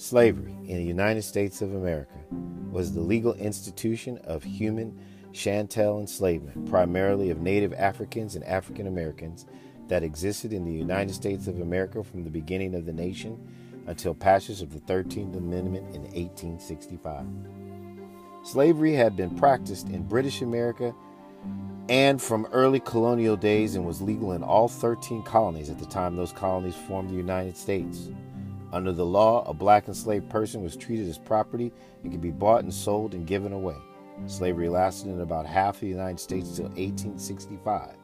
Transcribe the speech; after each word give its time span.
Slavery 0.00 0.56
in 0.64 0.78
the 0.78 0.82
United 0.82 1.20
States 1.20 1.60
of 1.60 1.74
America 1.74 2.16
was 2.70 2.94
the 2.94 3.02
legal 3.02 3.34
institution 3.34 4.16
of 4.24 4.42
human 4.42 4.98
chattel 5.34 6.00
enslavement, 6.00 6.70
primarily 6.70 7.28
of 7.28 7.42
Native 7.42 7.74
Africans 7.74 8.34
and 8.34 8.42
African 8.44 8.86
Americans, 8.86 9.44
that 9.88 10.02
existed 10.02 10.54
in 10.54 10.64
the 10.64 10.72
United 10.72 11.14
States 11.14 11.48
of 11.48 11.60
America 11.60 12.02
from 12.02 12.24
the 12.24 12.30
beginning 12.30 12.74
of 12.74 12.86
the 12.86 12.94
nation 12.94 13.46
until 13.88 14.14
passage 14.14 14.62
of 14.62 14.72
the 14.72 14.80
13th 14.90 15.36
Amendment 15.36 15.94
in 15.94 16.00
1865. 16.00 17.26
Slavery 18.42 18.94
had 18.94 19.16
been 19.16 19.36
practiced 19.36 19.90
in 19.90 20.08
British 20.08 20.40
America 20.40 20.94
and 21.90 22.22
from 22.22 22.46
early 22.52 22.80
colonial 22.80 23.36
days 23.36 23.74
and 23.74 23.84
was 23.84 24.00
legal 24.00 24.32
in 24.32 24.42
all 24.42 24.66
13 24.66 25.22
colonies 25.24 25.68
at 25.68 25.78
the 25.78 25.84
time 25.84 26.16
those 26.16 26.32
colonies 26.32 26.74
formed 26.74 27.10
the 27.10 27.14
United 27.14 27.54
States. 27.54 28.08
Under 28.72 28.92
the 28.92 29.04
law, 29.04 29.44
a 29.48 29.54
black 29.54 29.88
enslaved 29.88 30.28
person 30.30 30.62
was 30.62 30.76
treated 30.76 31.08
as 31.08 31.18
property 31.18 31.72
and 32.02 32.12
could 32.12 32.20
be 32.20 32.30
bought 32.30 32.62
and 32.62 32.72
sold 32.72 33.14
and 33.14 33.26
given 33.26 33.52
away. 33.52 33.76
Slavery 34.26 34.68
lasted 34.68 35.08
in 35.08 35.20
about 35.20 35.46
half 35.46 35.80
the 35.80 35.86
United 35.86 36.20
States 36.20 36.56
till 36.56 36.66
1865. 36.66 37.96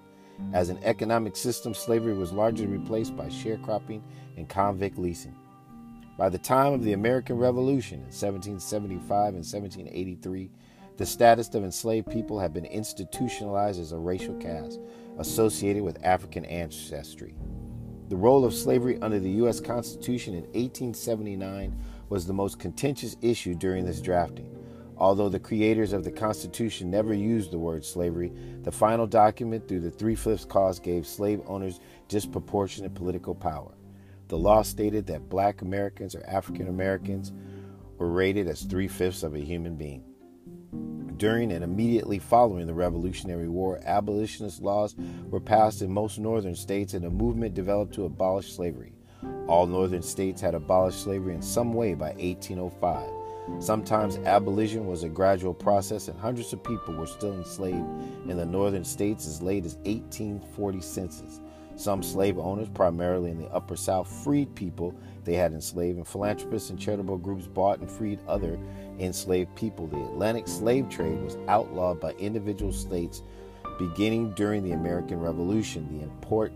As 0.53 0.69
an 0.69 0.79
economic 0.83 1.37
system, 1.37 1.73
slavery 1.73 2.15
was 2.15 2.33
largely 2.33 2.67
replaced 2.67 3.17
by 3.17 3.27
sharecropping 3.27 4.03
and 4.37 4.49
convict 4.49 4.99
leasing. 4.99 5.35
By 6.19 6.29
the 6.31 6.39
time 6.39 6.73
of 6.73 6.83
the 6.83 6.95
American 6.95 7.37
Revolution 7.37 7.99
in 7.99 8.07
1775 8.07 9.35
and 9.35 9.45
1783, 9.45 10.51
the 10.97 11.07
status 11.07 11.55
of 11.55 11.63
enslaved 11.63 12.11
people 12.11 12.41
had 12.41 12.55
been 12.55 12.65
institutionalized 12.65 13.79
as 13.79 13.93
a 13.93 13.99
racial 13.99 14.35
caste 14.37 14.81
associated 15.19 15.83
with 15.83 16.03
African 16.03 16.45
ancestry. 16.47 17.35
The 18.09 18.17
role 18.17 18.45
of 18.45 18.55
slavery 18.55 18.99
under 19.03 19.19
the 19.19 19.31
U.S. 19.31 19.59
Constitution 19.59 20.35
in 20.35 20.43
1879 20.43 21.77
was 22.09 22.25
the 22.25 22.33
most 22.33 22.61
contentious 22.61 23.17
issue 23.21 23.55
during 23.55 23.85
this 23.85 24.01
drafting. 24.01 24.49
Although 24.97 25.29
the 25.29 25.41
creators 25.41 25.93
of 25.93 26.05
the 26.05 26.13
Constitution 26.13 26.89
never 26.89 27.13
used 27.13 27.51
the 27.51 27.59
word 27.59 27.85
slavery, 27.85 28.33
the 28.63 28.71
final 28.71 29.09
document 29.09 29.67
through 29.67 29.81
the 29.81 29.91
Three 29.91 30.15
Fifths 30.15 30.45
Clause 30.45 30.79
gave 30.79 31.05
slave 31.05 31.41
owners 31.49 31.81
disproportionate 32.07 32.95
political 32.95 33.35
power. 33.35 33.75
The 34.29 34.39
law 34.39 34.63
stated 34.63 35.07
that 35.07 35.29
black 35.29 35.63
Americans 35.63 36.15
or 36.15 36.25
African 36.29 36.69
Americans 36.69 37.33
were 37.99 38.11
rated 38.11 38.47
as 38.47 38.63
three 38.63 38.89
fifths 38.89 39.25
of 39.25 39.35
a 39.35 39.41
human 39.41 39.75
being. 39.75 40.05
During 41.19 41.51
and 41.53 41.65
immediately 41.65 42.19
following 42.19 42.67
the 42.67 42.75
Revolutionary 42.75 43.49
War, 43.49 43.81
abolitionist 43.85 44.61
laws 44.61 44.95
were 45.31 45.41
passed 45.41 45.81
in 45.81 45.91
most 45.91 46.19
northern 46.19 46.55
states 46.55 46.93
and 46.93 47.07
a 47.07 47.11
movement 47.11 47.55
developed 47.55 47.95
to 47.95 48.05
abolish 48.05 48.53
slavery. 48.53 48.93
All 49.49 49.67
northern 49.67 50.03
states 50.03 50.43
had 50.43 50.55
abolished 50.55 51.03
slavery 51.03 51.35
in 51.35 51.41
some 51.41 51.73
way 51.73 51.95
by 51.95 52.13
1805. 52.15 53.09
Sometimes 53.61 54.19
abolition 54.19 54.87
was 54.87 55.05
a 55.05 55.09
gradual 55.09 55.55
process, 55.55 56.09
and 56.09 56.19
hundreds 56.19 56.53
of 56.53 56.63
people 56.63 56.95
were 56.95 57.07
still 57.07 57.33
enslaved 57.33 57.87
in 58.29 58.37
the 58.37 58.45
northern 58.45 58.85
states 58.85 59.27
as 59.27 59.41
late 59.41 59.65
as 59.65 59.77
1840 59.85 60.81
census. 60.83 61.41
Some 61.77 62.03
slave 62.03 62.39
owners, 62.39 62.69
primarily 62.71 63.31
in 63.31 63.39
the 63.39 63.49
Upper 63.49 63.77
South, 63.77 64.09
freed 64.25 64.55
people 64.55 64.95
they 65.25 65.35
had 65.35 65.53
enslaved, 65.53 65.99
and 65.99 66.09
philanthropists 66.09 66.71
and 66.71 66.79
charitable 66.79 67.19
groups 67.19 67.47
bought 67.47 67.81
and 67.81 67.91
freed 67.91 68.19
other 68.27 68.59
enslaved 69.01 69.55
people. 69.55 69.87
The 69.87 70.03
Atlantic 70.03 70.49
slave 70.49 70.89
trade 70.89 71.21
was 71.23 71.37
outlawed 71.49 72.01
by 72.01 72.13
individual 72.13 72.73
states 72.73 73.23
beginning 73.79 74.33
during 74.33 74.63
the 74.65 74.73
American 74.73 75.21
Revolution. 75.21 75.99
The 75.99 76.05
import 76.05 76.53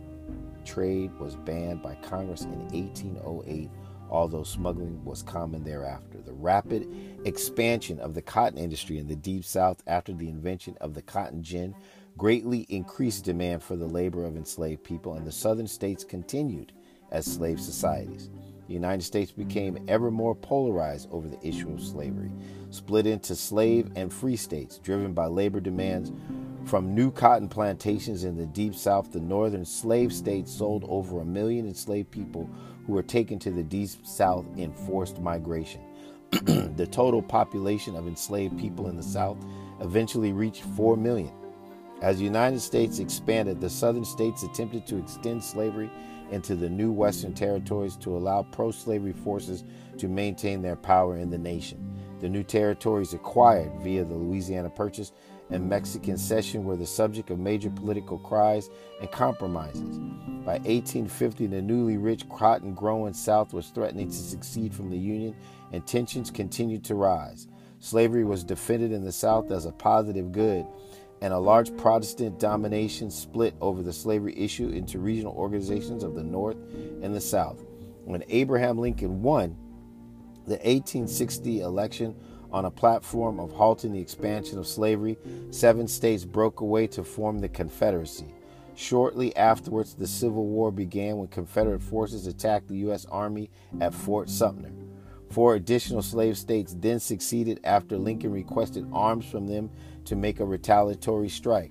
trade 0.65 1.11
was 1.19 1.37
banned 1.37 1.83
by 1.83 1.95
Congress 1.97 2.43
in 2.43 2.69
1808, 2.69 3.71
although 4.09 4.43
smuggling 4.43 5.05
was 5.05 5.23
common 5.23 5.65
thereafter. 5.65 6.19
The 6.25 6.33
rapid 6.33 6.89
expansion 7.25 8.01
of 8.01 8.15
the 8.15 8.23
cotton 8.23 8.59
industry 8.59 8.99
in 8.99 9.09
the 9.09 9.17
Deep 9.17 9.45
South 9.45 9.83
after 9.87 10.13
the 10.13 10.29
invention 10.29 10.77
of 10.81 10.95
the 10.95 11.03
cotton 11.03 11.43
gin 11.43 11.75
greatly 12.17 12.67
increased 12.69 13.25
demand 13.25 13.63
for 13.63 13.77
the 13.77 13.87
labor 13.87 14.25
of 14.25 14.37
enslaved 14.37 14.85
people, 14.85 15.15
and 15.15 15.27
the 15.27 15.33
southern 15.33 15.67
states 15.67 16.05
continued 16.05 16.73
as 17.11 17.25
slave 17.25 17.61
societies. 17.61 18.31
The 18.71 18.75
United 18.75 19.03
States 19.03 19.33
became 19.33 19.85
ever 19.89 20.13
more 20.13 20.33
polarized 20.33 21.09
over 21.11 21.27
the 21.27 21.45
issue 21.45 21.73
of 21.73 21.83
slavery, 21.83 22.31
split 22.71 23.05
into 23.05 23.35
slave 23.35 23.91
and 23.97 24.13
free 24.13 24.37
states, 24.37 24.79
driven 24.79 25.13
by 25.13 25.27
labor 25.27 25.59
demands 25.59 26.13
from 26.67 26.95
new 26.95 27.11
cotton 27.11 27.49
plantations 27.49 28.23
in 28.23 28.37
the 28.37 28.47
deep 28.47 28.77
south. 28.77 29.11
The 29.11 29.19
northern 29.19 29.65
slave 29.65 30.13
states 30.13 30.53
sold 30.53 30.85
over 30.87 31.19
a 31.19 31.25
million 31.25 31.67
enslaved 31.67 32.13
people 32.13 32.49
who 32.87 32.93
were 32.93 33.03
taken 33.03 33.41
to 33.41 33.51
the 33.51 33.65
deep 33.65 33.91
south 34.05 34.47
in 34.57 34.73
forced 34.73 35.19
migration. 35.19 35.81
the 36.31 36.89
total 36.93 37.23
population 37.23 37.97
of 37.97 38.07
enslaved 38.07 38.57
people 38.57 38.87
in 38.87 38.97
the 38.97 39.03
south 39.03 39.45
eventually 39.81 40.31
reached 40.31 40.63
4 40.63 40.97
million. 40.97 41.33
As 42.03 42.19
the 42.19 42.25
United 42.25 42.61
States 42.61 43.01
expanded, 43.01 43.61
the 43.61 43.69
southern 43.69 44.05
states 44.05 44.45
attempted 44.45 44.87
to 44.87 44.97
extend 44.97 45.43
slavery 45.43 45.91
into 46.31 46.55
the 46.55 46.69
new 46.69 46.93
western 46.93 47.35
territories 47.35 47.97
to 47.97 48.17
allow 48.17 48.43
pro 48.43 48.71
slavery 48.71 49.13
forces 49.13 49.65
to 49.99 50.09
maintain 50.09 50.63
their 50.63 50.77
power 50.77 51.17
in 51.17 51.31
the 51.31 51.39
nation. 51.39 51.79
The 52.21 52.29
new 52.29 52.43
territories 52.43 53.15
acquired 53.15 53.73
via 53.83 54.05
the 54.05 54.15
Louisiana 54.15 54.71
Purchase 54.71 55.13
and 55.51 55.69
Mexican 55.69 56.17
Cession 56.17 56.65
were 56.65 56.77
the 56.77 56.87
subject 56.87 57.31
of 57.31 57.39
major 57.39 57.71
political 57.71 58.19
cries 58.19 58.71
and 59.01 59.11
compromises. 59.11 59.99
By 60.45 60.59
1850, 60.59 61.47
the 61.49 61.61
newly 61.61 61.97
rich 61.97 62.29
cotton 62.29 62.75
growing 62.75 63.15
South 63.15 63.53
was 63.53 63.69
threatening 63.69 64.09
to 64.09 64.17
secede 64.17 64.75
from 64.75 64.91
the 64.91 64.99
Union, 64.99 65.35
and 65.73 65.87
tensions 65.87 66.31
continued 66.31 66.85
to 66.85 66.95
rise. 66.95 67.49
Slavery 67.81 68.25
was 68.25 68.45
defended 68.45 68.93
in 68.93 69.05
the 69.05 69.13
South 69.13 69.51
as 69.51 69.67
a 69.67 69.73
positive 69.73 70.33
good 70.33 70.67
and 71.21 71.33
a 71.33 71.39
large 71.39 71.77
Protestant 71.77 72.39
domination 72.39 73.11
split 73.11 73.55
over 73.61 73.83
the 73.83 73.93
slavery 73.93 74.39
issue 74.39 74.69
into 74.69 74.99
regional 74.99 75.35
organizations 75.35 76.03
of 76.03 76.15
the 76.15 76.23
North 76.23 76.57
and 77.03 77.15
the 77.15 77.21
South. 77.21 77.65
When 78.05 78.25
Abraham 78.29 78.79
Lincoln 78.79 79.23
won 79.23 79.57
the 80.47 80.57
1860 80.57 81.61
election 81.61 82.15
on 82.51 82.65
a 82.65 82.71
platform 82.71 83.39
of 83.39 83.53
halting 83.53 83.93
the 83.93 84.01
expansion 84.01 84.59
of 84.59 84.67
slavery, 84.67 85.19
seven 85.51 85.87
states 85.87 86.25
broke 86.25 86.61
away 86.61 86.87
to 86.89 87.05
form 87.05 87.39
the 87.39 87.49
Confederacy. 87.49 88.35
Shortly 88.75 89.37
afterwards, 89.37 89.95
the 89.95 90.07
Civil 90.07 90.47
War 90.47 90.73
began 90.73 91.19
when 91.19 91.29
Confederate 91.29 91.83
forces 91.83 92.27
attacked 92.27 92.69
the 92.69 92.79
U.S. 92.79 93.05
Army 93.11 93.51
at 93.81 93.93
Fort 93.93 94.31
Sumter. 94.31 94.73
Four 95.31 95.55
additional 95.55 96.03
slave 96.03 96.37
states 96.37 96.75
then 96.79 96.99
succeeded 96.99 97.61
after 97.63 97.97
Lincoln 97.97 98.33
requested 98.33 98.89
arms 98.93 99.27
from 99.27 99.47
them 99.47 99.71
to 100.11 100.17
make 100.17 100.41
a 100.41 100.45
retaliatory 100.45 101.29
strike. 101.29 101.71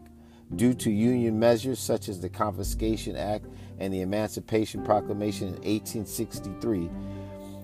Due 0.55 0.73
to 0.73 0.89
Union 0.89 1.37
measures 1.37 1.77
such 1.77 2.07
as 2.07 2.21
the 2.21 2.29
Confiscation 2.29 3.17
Act 3.17 3.45
and 3.79 3.93
the 3.93 3.99
Emancipation 3.99 4.81
Proclamation 4.81 5.49
in 5.49 5.55
1863, 5.55 6.89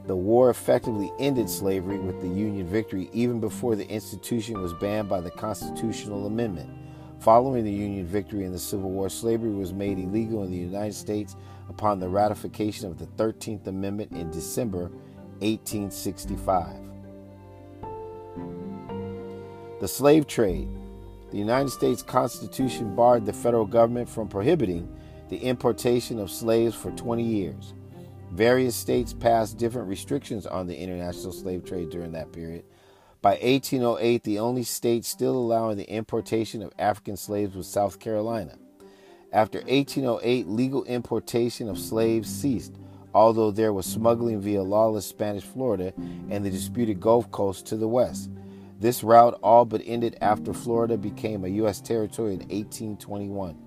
the 0.05 0.15
war 0.17 0.49
effectively 0.49 1.09
ended 1.17 1.49
slavery 1.49 1.97
with 1.97 2.19
the 2.19 2.27
Union 2.27 2.67
victory 2.67 3.09
even 3.13 3.39
before 3.39 3.77
the 3.77 3.87
institution 3.87 4.61
was 4.61 4.73
banned 4.73 5.07
by 5.07 5.21
the 5.21 5.31
Constitutional 5.31 6.27
Amendment. 6.27 6.69
Following 7.21 7.63
the 7.63 7.71
Union 7.71 8.05
victory 8.05 8.43
in 8.43 8.51
the 8.51 8.59
Civil 8.59 8.91
War, 8.91 9.09
slavery 9.09 9.51
was 9.51 9.71
made 9.71 9.97
illegal 9.97 10.43
in 10.43 10.51
the 10.51 10.57
United 10.57 10.93
States 10.93 11.37
upon 11.69 12.01
the 12.01 12.09
ratification 12.09 12.87
of 12.87 12.99
the 12.99 13.07
13th 13.23 13.65
Amendment 13.67 14.11
in 14.11 14.29
December 14.29 14.89
1865. 15.39 16.94
The 19.81 19.89
slave 19.89 20.25
trade. 20.25 20.69
The 21.31 21.37
United 21.37 21.69
States 21.69 22.01
Constitution 22.01 22.95
barred 22.95 23.25
the 23.25 23.33
federal 23.33 23.65
government 23.65 24.07
from 24.07 24.29
prohibiting 24.29 24.87
the 25.27 25.37
importation 25.37 26.17
of 26.17 26.31
slaves 26.31 26.73
for 26.73 26.91
20 26.91 27.21
years. 27.21 27.73
Various 28.31 28.73
states 28.73 29.11
passed 29.11 29.57
different 29.57 29.89
restrictions 29.89 30.45
on 30.45 30.67
the 30.67 30.77
international 30.77 31.33
slave 31.33 31.65
trade 31.65 31.89
during 31.89 32.13
that 32.13 32.31
period. 32.31 32.63
By 33.21 33.31
1808, 33.31 34.23
the 34.23 34.39
only 34.39 34.63
state 34.63 35.03
still 35.03 35.35
allowing 35.35 35.75
the 35.75 35.91
importation 35.91 36.61
of 36.61 36.71
African 36.79 37.17
slaves 37.17 37.53
was 37.53 37.67
South 37.67 37.99
Carolina. 37.99 38.57
After 39.33 39.59
1808, 39.59 40.47
legal 40.47 40.85
importation 40.85 41.67
of 41.67 41.77
slaves 41.77 42.29
ceased, 42.29 42.75
although 43.13 43.51
there 43.51 43.73
was 43.73 43.85
smuggling 43.85 44.39
via 44.39 44.63
lawless 44.63 45.05
Spanish 45.05 45.43
Florida 45.43 45.91
and 46.29 46.45
the 46.45 46.49
disputed 46.49 47.01
Gulf 47.01 47.29
Coast 47.31 47.65
to 47.65 47.75
the 47.75 47.89
west. 47.89 48.29
This 48.79 49.03
route 49.03 49.39
all 49.41 49.65
but 49.65 49.81
ended 49.85 50.17
after 50.21 50.53
Florida 50.53 50.97
became 50.97 51.45
a 51.45 51.49
U.S. 51.49 51.79
territory 51.79 52.33
in 52.33 52.39
1821. 52.39 53.57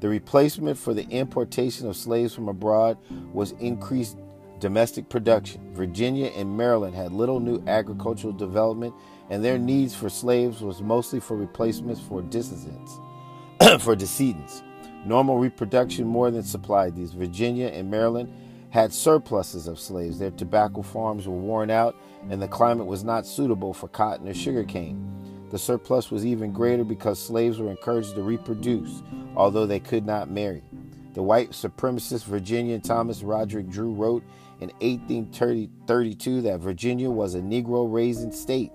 The 0.00 0.08
replacement 0.08 0.76
for 0.76 0.92
the 0.92 1.08
importation 1.08 1.88
of 1.88 1.96
slaves 1.96 2.34
from 2.34 2.48
abroad 2.48 2.98
was 3.32 3.52
increased 3.52 4.18
domestic 4.58 5.08
production. 5.08 5.72
Virginia 5.74 6.26
and 6.36 6.56
Maryland 6.56 6.94
had 6.94 7.12
little 7.12 7.40
new 7.40 7.62
agricultural 7.66 8.32
development, 8.32 8.94
and 9.30 9.44
their 9.44 9.58
needs 9.58 9.94
for 9.94 10.08
slaves 10.08 10.60
was 10.60 10.82
mostly 10.82 11.20
for 11.20 11.36
replacements 11.36 12.00
for 12.00 12.20
descendants, 12.22 12.98
for 13.80 13.94
decedents. 13.96 14.62
Normal 15.06 15.38
reproduction 15.38 16.06
more 16.06 16.30
than 16.30 16.42
supplied 16.42 16.96
these. 16.96 17.12
Virginia 17.12 17.68
and 17.68 17.90
Maryland 17.90 18.32
had 18.74 18.92
surpluses 18.92 19.68
of 19.68 19.78
slaves. 19.78 20.18
Their 20.18 20.32
tobacco 20.32 20.82
farms 20.82 21.28
were 21.28 21.36
worn 21.36 21.70
out, 21.70 21.94
and 22.28 22.42
the 22.42 22.48
climate 22.48 22.88
was 22.88 23.04
not 23.04 23.24
suitable 23.24 23.72
for 23.72 23.86
cotton 23.86 24.26
or 24.26 24.34
sugarcane. 24.34 25.46
The 25.52 25.58
surplus 25.60 26.10
was 26.10 26.26
even 26.26 26.52
greater 26.52 26.82
because 26.82 27.22
slaves 27.22 27.60
were 27.60 27.70
encouraged 27.70 28.16
to 28.16 28.22
reproduce, 28.24 29.00
although 29.36 29.64
they 29.64 29.78
could 29.78 30.04
not 30.04 30.28
marry. 30.28 30.64
The 31.12 31.22
white 31.22 31.50
supremacist 31.50 32.24
Virginian 32.24 32.80
Thomas 32.80 33.22
Roderick 33.22 33.68
Drew 33.68 33.92
wrote 33.92 34.24
in 34.60 34.70
1832 34.80 36.42
that 36.42 36.58
Virginia 36.58 37.10
was 37.10 37.36
a 37.36 37.40
Negro 37.40 37.86
raising 37.88 38.32
state. 38.32 38.72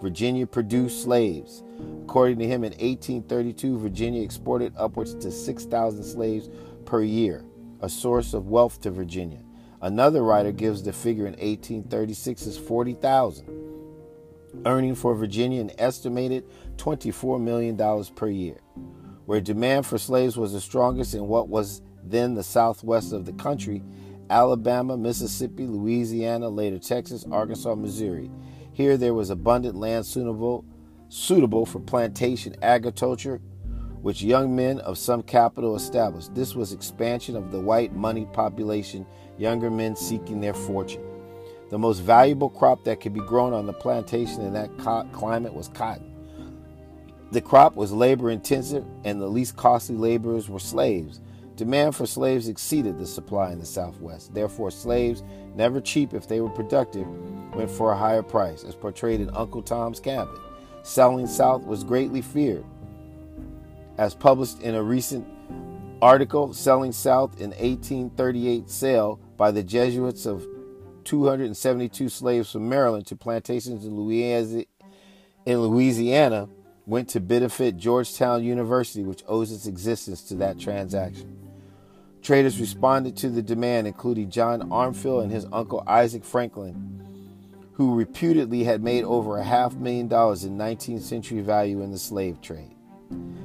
Virginia 0.00 0.46
produced 0.46 1.02
slaves. 1.02 1.64
According 2.04 2.38
to 2.38 2.46
him, 2.46 2.62
in 2.62 2.70
1832, 2.70 3.78
Virginia 3.80 4.22
exported 4.22 4.72
upwards 4.78 5.16
to 5.16 5.32
6,000 5.32 6.04
slaves 6.04 6.48
per 6.84 7.02
year, 7.02 7.44
a 7.80 7.88
source 7.88 8.34
of 8.34 8.48
wealth 8.48 8.80
to 8.82 8.90
Virginia. 8.90 9.40
Another 9.80 10.22
writer 10.22 10.52
gives 10.52 10.82
the 10.82 10.92
figure 10.92 11.26
in 11.26 11.34
1836 11.34 12.46
as 12.46 12.58
40,000, 12.58 13.48
earning 14.66 14.94
for 14.94 15.14
Virginia 15.14 15.60
an 15.60 15.70
estimated 15.78 16.44
$24 16.76 17.40
million 17.40 17.76
per 18.14 18.28
year. 18.28 18.58
Where 19.26 19.40
demand 19.40 19.86
for 19.86 19.98
slaves 19.98 20.36
was 20.36 20.52
the 20.52 20.60
strongest 20.60 21.14
in 21.14 21.28
what 21.28 21.48
was 21.48 21.82
then 22.02 22.34
the 22.34 22.42
southwest 22.42 23.12
of 23.12 23.26
the 23.26 23.32
country, 23.34 23.82
Alabama, 24.30 24.96
Mississippi, 24.96 25.66
Louisiana, 25.66 26.48
later 26.48 26.78
Texas, 26.78 27.24
Arkansas, 27.30 27.74
Missouri. 27.74 28.30
Here 28.72 28.96
there 28.96 29.14
was 29.14 29.30
abundant 29.30 29.74
land 29.74 30.06
suitable, 30.06 30.64
suitable 31.08 31.66
for 31.66 31.80
plantation 31.80 32.56
agriculture, 32.62 33.40
which 34.02 34.22
young 34.22 34.54
men 34.54 34.78
of 34.80 34.98
some 34.98 35.22
capital 35.22 35.76
established. 35.76 36.34
This 36.34 36.54
was 36.54 36.72
expansion 36.72 37.36
of 37.36 37.50
the 37.50 37.60
white 37.60 37.94
money 37.94 38.26
population, 38.32 39.06
younger 39.36 39.70
men 39.70 39.96
seeking 39.96 40.40
their 40.40 40.54
fortune. 40.54 41.04
The 41.70 41.78
most 41.78 41.98
valuable 41.98 42.48
crop 42.48 42.84
that 42.84 43.00
could 43.00 43.12
be 43.12 43.20
grown 43.20 43.52
on 43.52 43.66
the 43.66 43.72
plantation 43.72 44.42
in 44.42 44.54
that 44.54 44.76
co- 44.78 45.06
climate 45.12 45.52
was 45.52 45.68
cotton. 45.68 46.14
The 47.30 47.42
crop 47.42 47.74
was 47.76 47.92
labor 47.92 48.30
intensive, 48.30 48.86
and 49.04 49.20
the 49.20 49.28
least 49.28 49.56
costly 49.56 49.96
laborers 49.96 50.48
were 50.48 50.58
slaves. 50.58 51.20
Demand 51.56 51.94
for 51.94 52.06
slaves 52.06 52.48
exceeded 52.48 52.98
the 52.98 53.06
supply 53.06 53.52
in 53.52 53.58
the 53.58 53.66
Southwest. 53.66 54.32
Therefore, 54.32 54.70
slaves, 54.70 55.22
never 55.54 55.80
cheap 55.80 56.14
if 56.14 56.26
they 56.26 56.40
were 56.40 56.48
productive, 56.48 57.06
went 57.52 57.70
for 57.70 57.92
a 57.92 57.96
higher 57.96 58.22
price, 58.22 58.64
as 58.64 58.74
portrayed 58.74 59.20
in 59.20 59.28
Uncle 59.30 59.60
Tom's 59.60 60.00
Cabin. 60.00 60.38
Selling 60.82 61.26
South 61.26 61.64
was 61.64 61.84
greatly 61.84 62.22
feared. 62.22 62.64
As 63.98 64.14
published 64.14 64.62
in 64.62 64.76
a 64.76 64.82
recent 64.82 65.26
article, 66.00 66.54
Selling 66.54 66.92
South 66.92 67.40
in 67.40 67.50
1838 67.50 68.70
sale 68.70 69.18
by 69.36 69.50
the 69.50 69.64
Jesuits 69.64 70.24
of 70.24 70.46
272 71.02 72.08
slaves 72.08 72.52
from 72.52 72.68
Maryland 72.68 73.06
to 73.08 73.16
plantations 73.16 73.84
in 73.84 73.96
Louisiana 75.56 76.48
went 76.86 77.08
to 77.08 77.18
benefit 77.18 77.76
Georgetown 77.76 78.44
University, 78.44 79.02
which 79.02 79.24
owes 79.26 79.50
its 79.50 79.66
existence 79.66 80.22
to 80.22 80.36
that 80.36 80.60
transaction. 80.60 81.36
Traders 82.22 82.60
responded 82.60 83.16
to 83.16 83.30
the 83.30 83.42
demand, 83.42 83.88
including 83.88 84.30
John 84.30 84.70
Armfield 84.70 85.24
and 85.24 85.32
his 85.32 85.46
uncle 85.52 85.82
Isaac 85.88 86.24
Franklin, 86.24 87.02
who 87.72 87.96
reputedly 87.96 88.62
had 88.62 88.80
made 88.80 89.02
over 89.02 89.38
a 89.38 89.44
half 89.44 89.74
million 89.74 90.06
dollars 90.06 90.44
in 90.44 90.56
19th 90.56 91.02
century 91.02 91.40
value 91.40 91.82
in 91.82 91.90
the 91.90 91.98
slave 91.98 92.40
trade. 92.40 92.77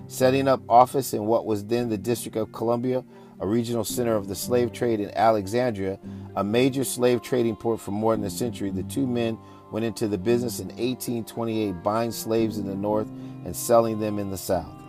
Setting 0.07 0.47
up 0.47 0.61
office 0.69 1.13
in 1.13 1.25
what 1.25 1.45
was 1.45 1.65
then 1.65 1.89
the 1.89 1.97
District 1.97 2.37
of 2.37 2.51
Columbia, 2.51 3.03
a 3.39 3.47
regional 3.47 3.83
center 3.83 4.15
of 4.15 4.27
the 4.27 4.35
slave 4.35 4.71
trade 4.71 4.99
in 4.99 5.11
Alexandria, 5.11 5.99
a 6.35 6.43
major 6.43 6.83
slave 6.83 7.21
trading 7.21 7.55
port 7.55 7.79
for 7.79 7.91
more 7.91 8.15
than 8.15 8.25
a 8.25 8.29
century, 8.29 8.69
the 8.69 8.83
two 8.83 9.07
men 9.07 9.37
went 9.71 9.85
into 9.85 10.07
the 10.07 10.17
business 10.17 10.59
in 10.59 10.67
1828 10.67 11.81
buying 11.83 12.11
slaves 12.11 12.57
in 12.57 12.67
the 12.67 12.75
north 12.75 13.07
and 13.43 13.55
selling 13.55 13.99
them 13.99 14.19
in 14.19 14.29
the 14.29 14.37
south. 14.37 14.83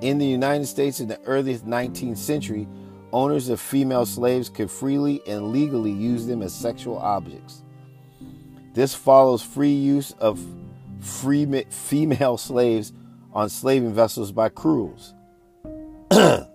In 0.00 0.18
the 0.18 0.26
United 0.26 0.66
States 0.66 0.98
in 0.98 1.06
the 1.06 1.20
early 1.20 1.56
19th 1.58 2.18
century, 2.18 2.66
owners 3.12 3.48
of 3.48 3.60
female 3.60 4.06
slaves 4.06 4.48
could 4.48 4.70
freely 4.70 5.20
and 5.26 5.52
legally 5.52 5.92
use 5.92 6.26
them 6.26 6.42
as 6.42 6.54
sexual 6.54 6.98
objects. 6.98 7.62
This 8.74 8.94
follows 8.94 9.42
free 9.42 9.74
use 9.74 10.12
of 10.12 10.40
free 11.00 11.46
female 11.70 12.36
slaves 12.38 12.92
on 13.32 13.48
slaving 13.48 13.92
vessels 13.92 14.32
by 14.32 14.48
crews. 14.48 15.14
in 16.10 16.48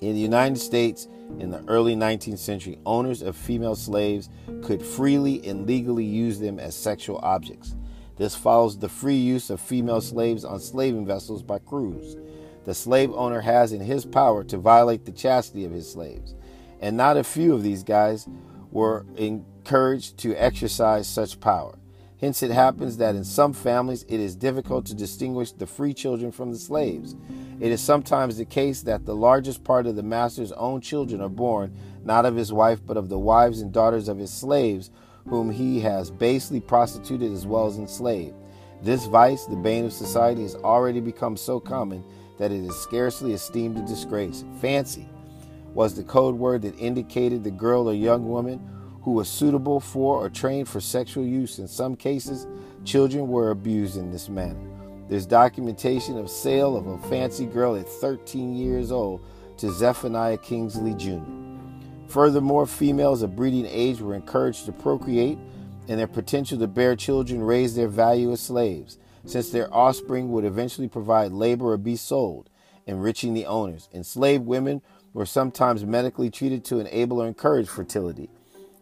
the 0.00 0.20
United 0.20 0.58
States 0.58 1.08
in 1.38 1.50
the 1.50 1.62
early 1.68 1.94
19th 1.94 2.38
century, 2.38 2.78
owners 2.86 3.22
of 3.22 3.36
female 3.36 3.74
slaves 3.74 4.28
could 4.62 4.82
freely 4.82 5.46
and 5.46 5.66
legally 5.66 6.04
use 6.04 6.38
them 6.38 6.58
as 6.58 6.74
sexual 6.74 7.18
objects. 7.18 7.74
This 8.16 8.34
follows 8.34 8.78
the 8.78 8.88
free 8.88 9.16
use 9.16 9.50
of 9.50 9.60
female 9.60 10.00
slaves 10.00 10.44
on 10.44 10.58
slaving 10.58 11.06
vessels 11.06 11.42
by 11.42 11.58
crews 11.60 12.16
the 12.64 12.74
slave 12.74 13.12
owner 13.14 13.40
has 13.40 13.72
in 13.72 13.80
his 13.80 14.04
power 14.04 14.44
to 14.44 14.58
violate 14.58 15.04
the 15.04 15.12
chastity 15.12 15.64
of 15.64 15.72
his 15.72 15.90
slaves. 15.90 16.34
And 16.80 16.96
not 16.96 17.16
a 17.16 17.24
few 17.24 17.54
of 17.54 17.62
these 17.62 17.82
guys 17.82 18.28
were 18.70 19.06
encouraged 19.16 20.18
to 20.18 20.34
exercise 20.34 21.06
such 21.06 21.40
power. 21.40 21.78
Hence, 22.20 22.42
it 22.42 22.50
happens 22.50 22.96
that 22.96 23.14
in 23.14 23.22
some 23.22 23.52
families 23.52 24.04
it 24.08 24.18
is 24.18 24.34
difficult 24.34 24.86
to 24.86 24.94
distinguish 24.94 25.52
the 25.52 25.66
free 25.66 25.94
children 25.94 26.32
from 26.32 26.50
the 26.50 26.58
slaves. 26.58 27.14
It 27.60 27.70
is 27.70 27.80
sometimes 27.80 28.36
the 28.36 28.44
case 28.44 28.82
that 28.82 29.06
the 29.06 29.14
largest 29.14 29.62
part 29.62 29.86
of 29.86 29.94
the 29.94 30.02
master's 30.02 30.50
own 30.52 30.80
children 30.80 31.20
are 31.20 31.28
born 31.28 31.76
not 32.04 32.26
of 32.26 32.34
his 32.34 32.52
wife, 32.52 32.80
but 32.84 32.96
of 32.96 33.08
the 33.08 33.18
wives 33.18 33.60
and 33.60 33.72
daughters 33.72 34.08
of 34.08 34.18
his 34.18 34.32
slaves, 34.32 34.90
whom 35.28 35.50
he 35.50 35.80
has 35.80 36.10
basely 36.10 36.60
prostituted 36.60 37.32
as 37.32 37.46
well 37.46 37.66
as 37.66 37.78
enslaved. 37.78 38.34
This 38.82 39.06
vice, 39.06 39.44
the 39.44 39.56
bane 39.56 39.84
of 39.84 39.92
society, 39.92 40.42
has 40.42 40.54
already 40.56 41.00
become 41.00 41.36
so 41.36 41.60
common 41.60 42.02
that 42.38 42.52
it 42.52 42.64
is 42.64 42.76
scarcely 42.76 43.32
esteemed 43.32 43.76
a 43.76 43.82
disgrace. 43.82 44.44
Fancy 44.60 45.08
was 45.74 45.94
the 45.94 46.04
code 46.04 46.34
word 46.34 46.62
that 46.62 46.78
indicated 46.78 47.44
the 47.44 47.50
girl 47.50 47.88
or 47.88 47.94
young 47.94 48.28
woman 48.28 48.60
who 49.02 49.12
was 49.12 49.28
suitable 49.28 49.80
for 49.80 50.16
or 50.16 50.30
trained 50.30 50.68
for 50.68 50.80
sexual 50.80 51.24
use. 51.24 51.58
In 51.58 51.68
some 51.68 51.96
cases, 51.96 52.46
children 52.84 53.28
were 53.28 53.50
abused 53.50 53.96
in 53.96 54.10
this 54.10 54.28
manner. 54.28 54.58
There's 55.08 55.26
documentation 55.26 56.18
of 56.18 56.28
sale 56.28 56.76
of 56.76 56.86
a 56.86 56.98
fancy 57.08 57.46
girl 57.46 57.76
at 57.76 57.88
13 57.88 58.54
years 58.54 58.92
old 58.92 59.24
to 59.58 59.72
Zephaniah 59.72 60.38
Kingsley 60.38 60.94
Jr. 60.94 61.22
Furthermore, 62.08 62.66
females 62.66 63.22
of 63.22 63.36
breeding 63.36 63.66
age 63.66 64.00
were 64.00 64.14
encouraged 64.14 64.66
to 64.66 64.72
procreate, 64.72 65.38
and 65.88 65.98
their 65.98 66.06
potential 66.06 66.58
to 66.58 66.66
bear 66.66 66.94
children 66.94 67.42
raised 67.42 67.76
their 67.76 67.88
value 67.88 68.30
as 68.32 68.40
slaves 68.40 68.98
since 69.28 69.50
their 69.50 69.72
offspring 69.72 70.32
would 70.32 70.44
eventually 70.44 70.88
provide 70.88 71.32
labor 71.32 71.72
or 71.72 71.76
be 71.76 71.96
sold, 71.96 72.48
enriching 72.86 73.34
the 73.34 73.46
owners. 73.46 73.88
Enslaved 73.92 74.46
women 74.46 74.80
were 75.12 75.26
sometimes 75.26 75.84
medically 75.84 76.30
treated 76.30 76.64
to 76.64 76.78
enable 76.78 77.20
or 77.22 77.26
encourage 77.26 77.68
fertility. 77.68 78.30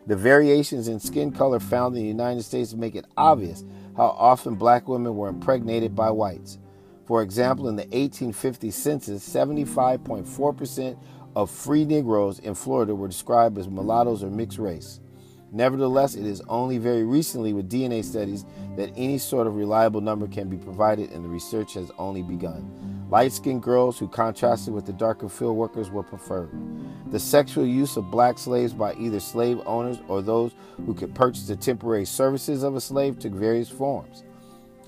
The 0.07 0.17
variations 0.17 0.87
in 0.87 1.01
skin 1.01 1.33
color 1.33 1.59
found 1.59 1.97
in 1.97 2.03
the 2.03 2.09
United 2.09 2.45
States 2.45 2.75
make 2.75 2.95
it 2.95 3.07
obvious 3.17 3.65
how 3.97 4.15
often 4.17 4.55
black 4.55 4.87
women 4.87 5.17
were 5.17 5.29
impregnated 5.29 5.97
by 5.97 6.11
whites. 6.11 6.59
For 7.07 7.23
example, 7.23 7.69
in 7.69 7.77
the 7.77 7.83
1850 7.83 8.71
census, 8.71 9.29
75.4% 9.29 10.99
of 11.35 11.51
free 11.51 11.85
Negroes 11.85 12.39
in 12.39 12.55
Florida 12.55 12.95
were 12.95 13.09
described 13.09 13.59
as 13.59 13.69
mulattoes 13.69 14.23
or 14.23 14.31
mixed 14.31 14.59
race. 14.59 15.01
Nevertheless, 15.53 16.17
it 16.17 16.27
is 16.27 16.43
only 16.49 16.79
very 16.79 17.05
recently 17.05 17.53
with 17.53 17.71
DNA 17.71 18.05
studies 18.05 18.45
that 18.77 18.91
any 18.97 19.17
sort 19.19 19.47
of 19.47 19.57
reliable 19.57 20.01
number 20.01 20.27
can 20.27 20.49
be 20.49 20.57
provided, 20.57 21.11
and 21.13 21.25
the 21.25 21.29
research 21.29 21.75
has 21.75 21.91
only 21.99 22.23
begun. 22.23 23.07
Light 23.09 23.33
skinned 23.33 23.63
girls 23.63 23.99
who 23.99 24.09
contrasted 24.09 24.75
with 24.75 24.85
the 24.85 24.93
darker 24.93 25.29
field 25.29 25.57
workers 25.57 25.91
were 25.91 26.03
preferred. 26.03 26.51
The 27.13 27.21
sexual 27.21 27.65
use 27.65 27.97
of 27.97 28.11
black 28.11 28.37
slaves 28.37 28.73
by 28.73 28.95
either 28.95 29.21
slave 29.21 29.61
owners 29.65 29.99
or 30.09 30.23
those 30.23 30.53
who 30.85 30.93
could 30.93 31.15
purchase 31.15 31.47
the 31.47 31.55
temporary 31.55 32.05
services 32.05 32.65
of 32.65 32.75
a 32.75 32.81
slave 32.81 33.21
took 33.21 33.33
various 33.33 33.69
forms. 33.69 34.25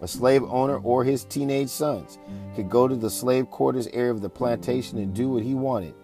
A 0.00 0.08
slave 0.08 0.42
owner 0.44 0.78
or 0.78 1.04
his 1.04 1.24
teenage 1.24 1.68
sons 1.68 2.18
could 2.56 2.68
go 2.68 2.88
to 2.88 2.96
the 2.96 3.10
slave 3.10 3.50
quarters 3.50 3.86
area 3.88 4.10
of 4.10 4.20
the 4.20 4.28
plantation 4.28 4.98
and 4.98 5.14
do 5.14 5.28
what 5.28 5.44
he 5.44 5.54
wanted, 5.54 5.94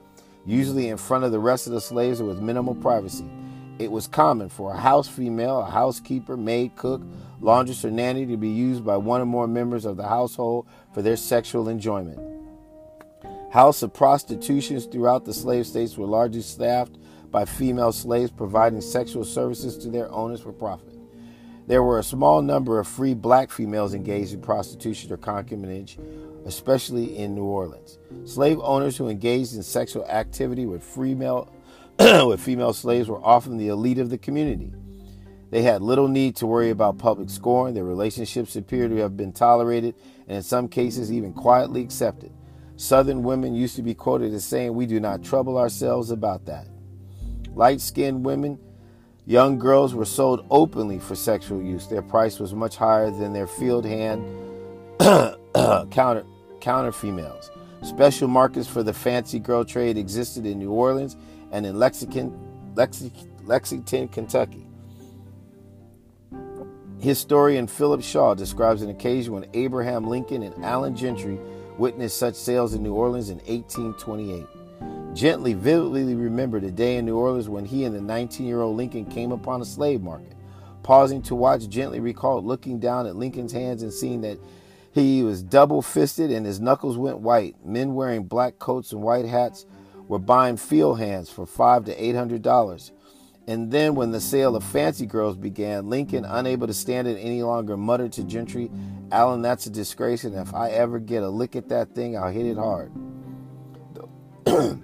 usually 0.47 0.89
in 0.89 0.97
front 0.97 1.25
of 1.25 1.33
the 1.33 1.39
rest 1.39 1.67
of 1.67 1.73
the 1.73 1.81
slaves 1.81 2.21
or 2.21 2.25
with 2.25 2.41
minimal 2.41 2.77
privacy. 2.77 3.29
It 3.79 3.91
was 3.91 4.07
common 4.07 4.49
for 4.49 4.73
a 4.73 4.77
house 4.77 5.09
female, 5.09 5.61
a 5.61 5.71
housekeeper, 5.71 6.37
maid, 6.37 6.77
cook, 6.77 7.03
laundress, 7.41 7.85
or 7.85 7.91
nanny 7.91 8.25
to 8.27 8.37
be 8.37 8.49
used 8.49 8.85
by 8.85 8.97
one 8.97 9.21
or 9.21 9.27
more 9.27 9.49
members 9.49 9.85
of 9.85 9.97
the 9.97 10.07
household 10.07 10.67
for 10.93 11.03
their 11.03 11.17
sexual 11.17 11.69
enjoyment. 11.69 12.21
House 13.51 13.83
of 13.83 13.93
prostitutions 13.93 14.87
throughout 14.87 15.25
the 15.25 15.35
slave 15.35 15.67
states 15.67 15.97
were 15.97 16.07
largely 16.07 16.43
staffed 16.43 16.99
by 17.31 17.45
female 17.45 17.93
slaves 17.93 18.31
providing 18.31 18.81
sexual 18.81 19.25
services 19.25 19.77
to 19.79 19.91
their 19.91 20.11
owners 20.13 20.41
for 20.41 20.53
profit. 20.53 20.95
There 21.67 21.83
were 21.83 21.99
a 21.99 22.05
small 22.05 22.43
number 22.43 22.79
of 22.79 22.87
free 22.87 23.15
black 23.15 23.51
females 23.51 23.95
engaged 23.95 24.35
in 24.35 24.41
prostitution 24.41 25.13
or 25.13 25.17
concubinage, 25.17 25.99
especially 26.47 27.17
in 27.17 27.35
New 27.35 27.45
Orleans. 27.45 27.99
Slave 28.25 28.61
owners 28.61 28.97
who 28.97 29.09
engaged 29.09 29.55
in 29.55 29.63
sexual 29.63 30.05
activity 30.07 30.67
with 30.67 30.85
female, 30.85 31.49
with 32.27 32.41
female 32.41 32.73
slaves 32.73 33.09
were 33.09 33.25
often 33.25 33.57
the 33.57 33.69
elite 33.69 33.99
of 33.99 34.11
the 34.11 34.19
community. 34.19 34.73
They 35.51 35.63
had 35.63 35.83
little 35.83 36.09
need 36.09 36.37
to 36.37 36.47
worry 36.47 36.71
about 36.71 36.99
public 36.99 37.31
scorn. 37.31 37.75
Their 37.75 37.85
relationships 37.85 38.57
appear 38.57 38.89
to 38.89 38.97
have 38.97 39.17
been 39.17 39.33
tolerated 39.33 39.95
and, 40.27 40.37
in 40.37 40.43
some 40.43 40.69
cases, 40.69 41.13
even 41.13 41.33
quietly 41.33 41.83
accepted. 41.83 42.33
Southern 42.77 43.23
women 43.23 43.55
used 43.55 43.77
to 43.77 43.83
be 43.83 43.95
quoted 43.95 44.35
as 44.35 44.45
saying, 44.45 44.75
We 44.75 44.87
do 44.87 44.99
not 44.99 45.23
trouble 45.23 45.57
ourselves 45.57 46.11
about 46.11 46.47
that. 46.47 46.67
Light 47.55 47.81
skinned 47.81 48.25
women 48.25 48.59
Young 49.27 49.59
girls 49.59 49.95
were 49.95 50.05
sold 50.05 50.45
openly 50.51 50.99
for 50.99 51.15
sexual 51.15 51.63
use. 51.63 51.87
Their 51.87 52.03
price 52.03 52.39
was 52.39 52.53
much 52.53 52.77
higher 52.77 53.11
than 53.11 53.33
their 53.33 53.47
field 53.47 53.87
hand 53.87 54.23
counter, 55.91 56.27
counter 56.61 56.93
females. 56.93 57.51
Special 57.83 58.29
markets 58.29 58.69
for 58.69 58.83
the 58.83 58.93
fancy 58.93 59.39
girl 59.39 59.65
trade 59.65 59.97
existed 59.97 60.45
in 60.45 60.59
New 60.59 60.73
Orleans 60.73 61.17
and 61.55 61.65
in 61.65 61.79
Lexington, 61.79 62.37
Lexington, 62.75 63.31
Lexington 63.45 64.09
Kentucky. 64.09 64.67
Historian 66.99 67.69
Philip 67.69 68.03
Shaw 68.03 68.35
describes 68.35 68.83
an 68.83 68.91
occasion 68.91 69.35
when 69.35 69.47
Abraham 69.55 70.09
Lincoln 70.09 70.43
and 70.43 70.65
Allen 70.65 70.97
Gentry 70.97 71.39
witnessed 71.79 72.19
such 72.19 72.35
sales 72.35 72.75
in 72.75 72.83
New 72.83 72.95
Orleans 72.95 73.31
in 73.31 73.39
1828. 73.47 75.15
Gentry 75.15 75.53
vividly 75.53 76.17
remembered 76.17 76.65
a 76.65 76.73
day 76.73 76.97
in 76.97 77.07
New 77.07 77.17
Orleans 77.17 77.49
when 77.49 77.65
he 77.65 77.85
and 77.85 77.95
the 77.95 78.01
19 78.01 78.47
year 78.49 78.61
old 78.61 78.77
Lincoln 78.77 79.05
came 79.05 79.31
upon 79.31 79.63
a 79.63 79.65
slave 79.65 80.03
market. 80.03 80.33
Pausing 80.83 81.23
to 81.23 81.37
watch, 81.37 81.69
Gentry 81.69 82.01
recalled 82.01 82.45
looking 82.45 82.81
down 82.81 83.07
at 83.07 83.15
Lincoln's 83.15 83.53
hands 83.53 83.85
and 83.85 83.93
seeing 83.93 84.23
that 84.23 84.39
he 84.91 85.23
was 85.23 85.41
double 85.41 85.83
fisted 85.83 86.33
and 86.33 86.45
his 86.45 86.61
knuckles 86.61 86.99
went 86.99 87.21
white. 87.21 87.55
Men 87.65 87.95
wearing 87.95 88.25
black 88.25 88.59
coats 88.59 88.91
and 88.91 89.03
white 89.03 89.25
hats 89.25 89.67
were 90.09 90.19
buying 90.19 90.57
field 90.57 90.99
hands 90.99 91.31
for 91.31 91.47
five 91.47 91.85
to 91.85 92.05
eight 92.05 92.15
hundred 92.15 92.43
dollars. 92.43 92.93
And 93.47 93.71
then, 93.71 93.95
when 93.95 94.11
the 94.11 94.21
sale 94.21 94.57
of 94.57 94.65
fancy 94.65 95.05
girls 95.05 95.37
began, 95.37 95.91
Lincoln, 95.91 96.25
unable 96.25 96.67
to 96.67 96.73
stand 96.73 97.07
it 97.07 97.19
any 97.19 97.43
longer, 97.43 97.77
muttered 97.77 98.13
to 98.13 98.25
Gentry, 98.25 98.71
Allen, 99.13 99.43
that's 99.43 99.67
a 99.67 99.71
disgrace, 99.71 100.25
and 100.25 100.35
if 100.35 100.55
I 100.55 100.71
ever 100.71 100.99
get 100.99 101.23
a 101.23 101.29
lick 101.29 101.55
at 101.55 101.69
that 101.69 101.95
thing, 101.95 102.17
I'll 102.17 102.33
hit 102.33 102.47
it 102.47 102.57
hard. 102.57 102.91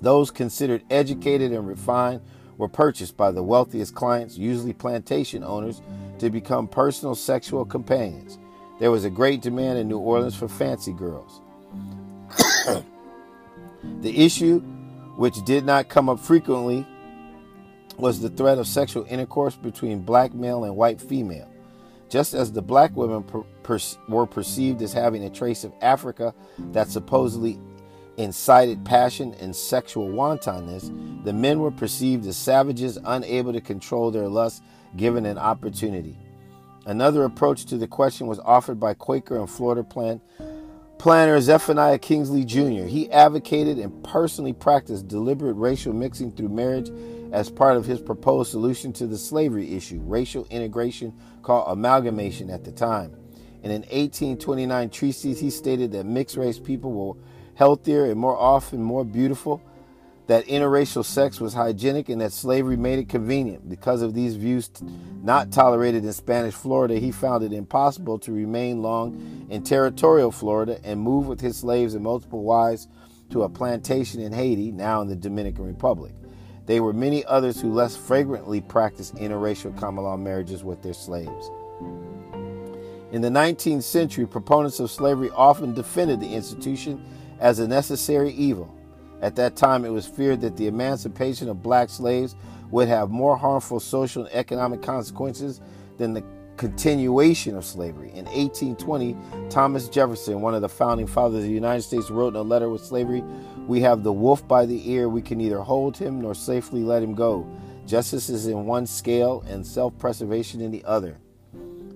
Those 0.00 0.32
considered 0.32 0.82
educated 0.90 1.52
and 1.52 1.66
refined 1.66 2.22
were 2.58 2.68
purchased 2.68 3.16
by 3.16 3.30
the 3.30 3.42
wealthiest 3.42 3.94
clients, 3.94 4.36
usually 4.36 4.72
plantation 4.72 5.44
owners, 5.44 5.80
to 6.18 6.28
become 6.28 6.66
personal 6.66 7.14
sexual 7.14 7.64
companions. 7.64 8.38
There 8.80 8.90
was 8.90 9.04
a 9.04 9.10
great 9.10 9.42
demand 9.42 9.78
in 9.78 9.88
New 9.88 9.98
Orleans 9.98 10.34
for 10.34 10.48
fancy 10.48 10.92
girls. 10.92 11.40
the 14.00 14.24
issue, 14.24 14.60
which 15.16 15.44
did 15.44 15.64
not 15.64 15.88
come 15.88 16.08
up 16.08 16.20
frequently, 16.20 16.86
was 17.98 18.20
the 18.20 18.30
threat 18.30 18.58
of 18.58 18.66
sexual 18.66 19.06
intercourse 19.08 19.56
between 19.56 20.00
black 20.00 20.34
male 20.34 20.64
and 20.64 20.76
white 20.76 21.00
female. 21.00 21.50
Just 22.08 22.34
as 22.34 22.52
the 22.52 22.62
black 22.62 22.94
women 22.94 23.22
per- 23.22 23.42
per- 23.62 23.78
were 24.08 24.26
perceived 24.26 24.82
as 24.82 24.92
having 24.92 25.24
a 25.24 25.30
trace 25.30 25.64
of 25.64 25.72
Africa 25.80 26.34
that 26.72 26.88
supposedly 26.88 27.58
incited 28.16 28.84
passion 28.84 29.34
and 29.40 29.54
sexual 29.54 30.08
wantonness, 30.08 30.90
the 31.24 31.32
men 31.32 31.58
were 31.58 31.70
perceived 31.70 32.26
as 32.26 32.36
savages 32.36 32.98
unable 33.04 33.52
to 33.52 33.60
control 33.60 34.10
their 34.10 34.28
lust 34.28 34.62
given 34.96 35.26
an 35.26 35.38
opportunity. 35.38 36.16
Another 36.86 37.24
approach 37.24 37.64
to 37.66 37.76
the 37.76 37.88
question 37.88 38.28
was 38.28 38.38
offered 38.38 38.78
by 38.78 38.94
Quaker 38.94 39.36
and 39.36 39.50
Florida 39.50 39.82
plant 39.82 40.22
planner 40.98 41.40
Zephaniah 41.40 41.98
Kingsley 41.98 42.44
Jr. 42.44 42.84
He 42.84 43.10
advocated 43.10 43.78
and 43.78 44.02
personally 44.02 44.52
practiced 44.52 45.08
deliberate 45.08 45.54
racial 45.54 45.92
mixing 45.92 46.32
through 46.32 46.48
marriage 46.48 46.90
as 47.32 47.50
part 47.50 47.76
of 47.76 47.84
his 47.84 48.00
proposed 48.00 48.50
solution 48.50 48.92
to 48.94 49.06
the 49.06 49.18
slavery 49.18 49.74
issue, 49.74 50.00
racial 50.02 50.46
integration 50.50 51.12
called 51.42 51.66
amalgamation 51.68 52.50
at 52.50 52.64
the 52.64 52.72
time. 52.72 53.12
And 53.62 53.72
In 53.72 53.82
1829 53.82 54.90
treatise, 54.90 55.40
he 55.40 55.50
stated 55.50 55.92
that 55.92 56.04
mixed 56.04 56.36
race 56.36 56.58
people 56.58 56.92
were 56.92 57.20
healthier, 57.54 58.04
and 58.04 58.18
more 58.18 58.36
often 58.36 58.82
more 58.82 59.04
beautiful, 59.04 59.60
that 60.26 60.46
interracial 60.46 61.04
sex 61.04 61.40
was 61.40 61.54
hygienic, 61.54 62.08
and 62.08 62.20
that 62.20 62.32
slavery 62.32 62.76
made 62.76 62.98
it 62.98 63.08
convenient. 63.08 63.68
Because 63.68 64.02
of 64.02 64.14
these 64.14 64.36
views 64.36 64.70
not 65.22 65.52
tolerated 65.52 66.04
in 66.04 66.12
Spanish 66.12 66.54
Florida, 66.54 66.98
he 66.98 67.12
found 67.12 67.44
it 67.44 67.52
impossible 67.52 68.18
to 68.20 68.32
remain 68.32 68.82
long 68.82 69.46
in 69.50 69.62
territorial 69.62 70.32
Florida 70.32 70.80
and 70.84 71.00
move 71.00 71.26
with 71.26 71.40
his 71.40 71.56
slaves 71.56 71.94
and 71.94 72.02
multiple 72.02 72.42
wives 72.42 72.88
to 73.30 73.44
a 73.44 73.48
plantation 73.48 74.20
in 74.20 74.32
Haiti, 74.32 74.72
now 74.72 75.00
in 75.00 75.08
the 75.08 75.16
Dominican 75.16 75.64
Republic. 75.64 76.12
There 76.66 76.82
were 76.82 76.92
many 76.92 77.24
others 77.24 77.60
who 77.60 77.72
less 77.72 77.96
fragrantly 77.96 78.60
practiced 78.60 79.14
interracial 79.16 79.76
common 79.78 80.04
law 80.04 80.16
marriages 80.16 80.64
with 80.64 80.82
their 80.82 80.94
slaves. 80.94 81.50
In 83.12 83.22
the 83.22 83.28
19th 83.28 83.84
century, 83.84 84.26
proponents 84.26 84.80
of 84.80 84.90
slavery 84.90 85.30
often 85.30 85.74
defended 85.74 86.20
the 86.20 86.34
institution 86.34 87.00
as 87.38 87.60
a 87.60 87.68
necessary 87.68 88.32
evil. 88.32 88.76
At 89.22 89.36
that 89.36 89.56
time, 89.56 89.84
it 89.84 89.90
was 89.90 90.06
feared 90.06 90.40
that 90.42 90.56
the 90.56 90.66
emancipation 90.66 91.48
of 91.48 91.62
black 91.62 91.88
slaves 91.88 92.36
would 92.70 92.88
have 92.88 93.10
more 93.10 93.36
harmful 93.36 93.80
social 93.80 94.24
and 94.24 94.34
economic 94.34 94.82
consequences 94.82 95.60
than 95.98 96.12
the 96.12 96.24
continuation 96.56 97.56
of 97.56 97.64
slavery. 97.64 98.08
In 98.10 98.24
1820, 98.26 99.16
Thomas 99.50 99.88
Jefferson, 99.88 100.40
one 100.40 100.54
of 100.54 100.62
the 100.62 100.68
founding 100.68 101.06
fathers 101.06 101.38
of 101.38 101.44
the 101.44 101.50
United 101.50 101.82
States, 101.82 102.10
wrote 102.10 102.34
in 102.34 102.36
a 102.36 102.42
letter 102.42 102.68
with 102.68 102.84
slavery, 102.84 103.22
We 103.66 103.80
have 103.80 104.02
the 104.02 104.12
wolf 104.12 104.46
by 104.46 104.66
the 104.66 104.90
ear. 104.90 105.08
We 105.08 105.22
can 105.22 105.38
neither 105.38 105.60
hold 105.60 105.96
him 105.96 106.20
nor 106.20 106.34
safely 106.34 106.82
let 106.82 107.02
him 107.02 107.14
go. 107.14 107.46
Justice 107.86 108.28
is 108.28 108.46
in 108.46 108.66
one 108.66 108.86
scale 108.86 109.44
and 109.48 109.66
self 109.66 109.96
preservation 109.98 110.60
in 110.60 110.70
the 110.70 110.84
other. 110.84 111.18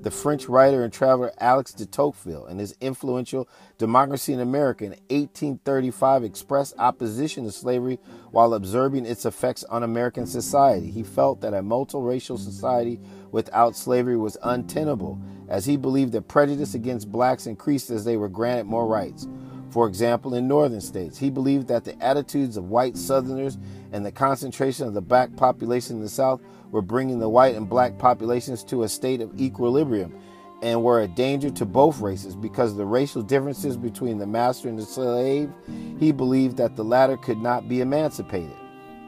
The 0.03 0.11
French 0.11 0.49
writer 0.49 0.83
and 0.83 0.91
traveler 0.91 1.31
Alex 1.39 1.75
de 1.75 1.85
Tocqueville, 1.85 2.47
in 2.47 2.59
his 2.59 2.75
influential 2.81 3.47
Democracy 3.77 4.33
in 4.33 4.41
America 4.41 4.85
in 4.85 4.93
1835, 5.11 6.25
expressed 6.25 6.75
opposition 6.79 7.45
to 7.45 7.53
slavery 7.53 7.99
while 8.31 8.55
observing 8.55 9.05
its 9.05 9.27
effects 9.27 9.63
on 9.65 9.83
American 9.83 10.27
society. 10.27 10.91
He 10.91 11.03
felt 11.03 11.43
that 11.43 11.53
a 11.53 11.63
multiracial 11.63 12.39
society 12.39 12.99
without 13.31 13.77
slavery 13.77 14.17
was 14.17 14.39
untenable, 14.43 15.21
as 15.51 15.67
he 15.67 15.77
believed 15.77 16.13
that 16.13 16.29
prejudice 16.29 16.73
against 16.73 17.13
blacks 17.13 17.47
increased 17.47 17.91
as 17.91 18.07
they 18.07 18.17
were 18.17 18.31
granted 18.31 18.65
more 18.65 18.87
rights. 18.87 19.29
For 19.69 19.87
example, 19.87 20.35
in 20.35 20.49
northern 20.49 20.81
states, 20.81 21.19
he 21.19 21.31
believed 21.31 21.69
that 21.69 21.85
the 21.85 22.03
attitudes 22.03 22.57
of 22.57 22.71
white 22.71 22.97
Southerners 22.97 23.59
and 23.93 24.05
the 24.05 24.11
concentration 24.11 24.87
of 24.87 24.95
the 24.95 25.01
black 25.01 25.37
population 25.37 25.97
in 25.97 26.03
the 26.03 26.09
South 26.09 26.41
were 26.71 26.83
bringing 26.83 27.19
the 27.19 27.29
white 27.29 27.55
and 27.55 27.69
black 27.69 27.99
populations 27.99 28.65
to 28.65 28.83
a 28.83 28.89
state 28.89 29.21
of 29.21 29.41
equilibrium 29.41 30.15
and 30.63 30.83
were 30.83 31.01
a 31.01 31.09
danger 31.09 31.51
to 31.51 31.65
both 31.65 32.01
races 32.01 32.37
because 32.37 32.73
of 32.73 32.77
the 32.77 32.85
racial 32.85 33.23
differences 33.23 33.77
between 33.77 34.19
the 34.19 34.27
master 34.27 34.69
and 34.69 34.79
the 34.79 34.85
slave. 34.85 35.51
He 35.99 36.13
believed 36.13 36.57
that 36.59 36.77
the 36.77 36.85
latter 36.85 37.17
could 37.17 37.39
not 37.39 37.69
be 37.69 37.81
emancipated. 37.81 38.57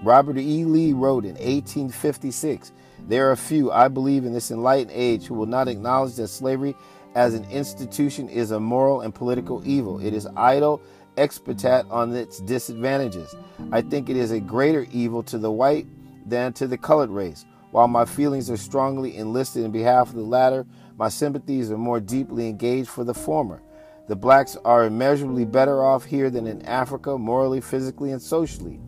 Robert 0.02 0.38
E. 0.38 0.64
Lee 0.64 0.92
wrote 0.92 1.25
in 1.25 1.35
1856 1.35 2.73
There 3.07 3.31
are 3.31 3.37
few, 3.37 3.71
I 3.71 3.88
believe, 3.88 4.25
in 4.25 4.33
this 4.33 4.50
enlightened 4.50 4.90
age 4.92 5.26
who 5.26 5.35
will 5.35 5.47
not 5.47 5.69
acknowledge 5.69 6.16
that 6.16 6.28
slavery 6.28 6.75
as 7.14 7.35
an 7.35 7.45
institution 7.50 8.28
is 8.28 8.50
a 8.50 8.59
moral 8.59 9.02
and 9.02 9.14
political 9.14 9.62
evil. 9.66 10.00
It 10.00 10.14
is 10.14 10.26
idle 10.37 10.81
expitate 11.16 11.85
on 11.90 12.14
its 12.14 12.40
disadvantages. 12.40 13.35
I 13.71 13.83
think 13.83 14.09
it 14.09 14.16
is 14.16 14.31
a 14.31 14.40
greater 14.40 14.87
evil 14.92 15.23
to 15.25 15.38
the 15.38 15.50
white 15.50 15.87
than 16.26 16.52
to 16.54 16.66
the 16.66 16.78
colored 16.78 17.11
race. 17.11 17.45
While 17.73 17.88
my 17.88 18.05
feelings 18.05 18.50
are 18.50 18.59
strongly 18.59 19.17
enlisted 19.17 19.64
in 19.64 19.71
behalf 19.71 20.11
of 20.11 20.14
the 20.14 20.21
latter, 20.21 20.67
my 20.99 21.09
sympathies 21.09 21.71
are 21.71 21.79
more 21.79 22.00
deeply 22.00 22.49
engaged 22.49 22.91
for 22.91 23.02
the 23.02 23.14
former. 23.14 23.62
The 24.09 24.14
blacks 24.17 24.59
are 24.62 24.85
immeasurably 24.85 25.47
better 25.47 25.83
off 25.83 26.05
here 26.05 26.29
than 26.29 26.47
in 26.47 26.61
Africa, 26.67 27.17
morally, 27.17 27.62
physically, 27.62 28.12
and 28.12 28.21
socially. 28.21 28.79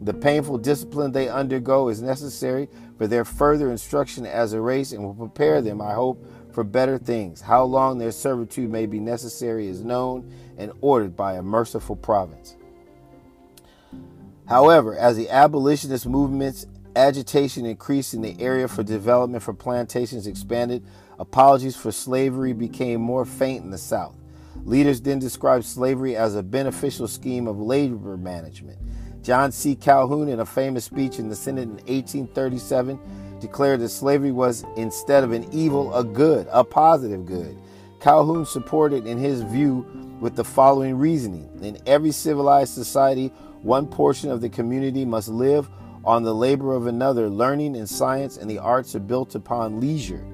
The 0.00 0.14
painful 0.14 0.58
discipline 0.58 1.12
they 1.12 1.28
undergo 1.28 1.88
is 1.88 2.00
necessary 2.00 2.70
for 2.96 3.06
their 3.06 3.26
further 3.26 3.70
instruction 3.70 4.24
as 4.24 4.54
a 4.54 4.60
race 4.62 4.92
and 4.92 5.04
will 5.04 5.14
prepare 5.14 5.60
them, 5.60 5.82
I 5.82 5.92
hope, 5.92 6.26
for 6.54 6.64
better 6.64 6.96
things. 6.96 7.42
How 7.42 7.64
long 7.64 7.98
their 7.98 8.12
servitude 8.12 8.70
may 8.70 8.86
be 8.86 8.98
necessary 8.98 9.68
is 9.68 9.84
known 9.84 10.32
and 10.56 10.72
ordered 10.80 11.14
by 11.14 11.34
a 11.34 11.42
merciful 11.42 11.96
providence. 11.96 12.56
However, 14.46 14.96
as 14.96 15.16
the 15.16 15.30
abolitionist 15.30 16.06
movements 16.06 16.66
Agitation 16.94 17.64
increased 17.64 18.12
in 18.12 18.20
the 18.20 18.36
area 18.38 18.68
for 18.68 18.82
development 18.82 19.42
for 19.42 19.54
plantations 19.54 20.26
expanded. 20.26 20.84
Apologies 21.18 21.74
for 21.74 21.90
slavery 21.90 22.52
became 22.52 23.00
more 23.00 23.24
faint 23.24 23.64
in 23.64 23.70
the 23.70 23.78
South. 23.78 24.14
Leaders 24.64 25.00
then 25.00 25.18
described 25.18 25.64
slavery 25.64 26.16
as 26.16 26.36
a 26.36 26.42
beneficial 26.42 27.08
scheme 27.08 27.46
of 27.46 27.58
labor 27.58 28.18
management. 28.18 28.78
John 29.22 29.52
C. 29.52 29.74
Calhoun, 29.74 30.28
in 30.28 30.40
a 30.40 30.46
famous 30.46 30.84
speech 30.84 31.18
in 31.18 31.28
the 31.28 31.36
Senate 31.36 31.62
in 31.62 31.76
1837, 31.86 32.98
declared 33.40 33.80
that 33.80 33.88
slavery 33.88 34.32
was, 34.32 34.64
instead 34.76 35.24
of 35.24 35.32
an 35.32 35.48
evil, 35.52 35.94
a 35.96 36.04
good, 36.04 36.46
a 36.50 36.62
positive 36.62 37.24
good. 37.24 37.56
Calhoun 38.00 38.44
supported 38.44 39.06
in 39.06 39.16
his 39.16 39.42
view 39.42 39.86
with 40.20 40.36
the 40.36 40.44
following 40.44 40.98
reasoning 40.98 41.48
In 41.62 41.78
every 41.86 42.12
civilized 42.12 42.74
society, 42.74 43.28
one 43.62 43.86
portion 43.86 44.30
of 44.30 44.40
the 44.40 44.48
community 44.48 45.04
must 45.04 45.28
live 45.28 45.68
on 46.04 46.22
the 46.22 46.34
labor 46.34 46.74
of 46.74 46.86
another. 46.86 47.28
Learning 47.28 47.76
and 47.76 47.88
science 47.88 48.36
and 48.36 48.50
the 48.50 48.58
arts 48.58 48.94
are 48.94 49.00
built 49.00 49.34
upon 49.34 49.80
leisure. 49.80 50.24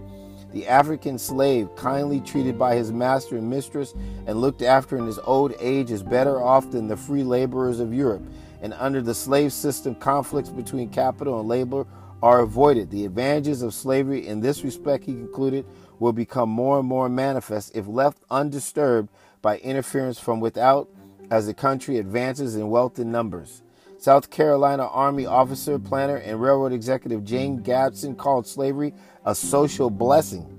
The 0.53 0.67
African 0.67 1.19
slave, 1.19 1.69
kindly 1.77 2.21
treated 2.21 2.59
by 2.59 2.75
his 2.75 2.91
master 2.91 3.37
and 3.37 3.51
mistress 3.51 3.95
and 4.27 4.41
looked 4.41 4.63
after 4.63 4.97
in 4.97 5.05
his 5.05 5.19
old 5.19 5.53
age, 5.61 5.91
is 5.91 6.03
better 6.03 6.41
off 6.43 6.71
than 6.71 6.89
the 6.89 6.97
free 6.97 7.23
laborers 7.23 7.81
of 7.81 7.93
Europe. 7.93 8.23
And 8.63 8.73
under 8.75 9.03
the 9.03 9.15
slave 9.15 9.53
system, 9.53 9.95
conflicts 9.95 10.49
between 10.49 10.89
capital 10.89 11.39
and 11.39 11.49
labor 11.49 11.87
are 12.23 12.41
avoided. 12.41 12.91
The 12.91 13.05
advantages 13.05 13.63
of 13.63 13.75
slavery 13.75 14.27
in 14.27 14.41
this 14.41 14.65
respect, 14.65 15.05
he 15.05 15.13
concluded, 15.13 15.67
will 15.99 16.13
become 16.13 16.49
more 16.49 16.79
and 16.79 16.89
more 16.89 17.09
manifest 17.09 17.77
if 17.77 17.87
left 17.87 18.19
undisturbed 18.31 19.11
by 19.43 19.59
interference 19.59 20.19
from 20.19 20.41
without 20.41 20.89
as 21.31 21.47
the 21.47 21.55
country 21.55 21.99
advances 21.99 22.57
in 22.57 22.71
wealth 22.71 22.99
and 22.99 23.13
numbers. 23.13 23.63
South 23.99 24.31
Carolina 24.31 24.87
Army 24.87 25.27
officer, 25.27 25.77
planner, 25.77 26.17
and 26.17 26.41
railroad 26.41 26.73
executive 26.73 27.25
James 27.25 27.61
Gadsden 27.63 28.15
called 28.15 28.47
slavery 28.47 28.95
a 29.25 29.35
social 29.35 29.91
blessing, 29.91 30.55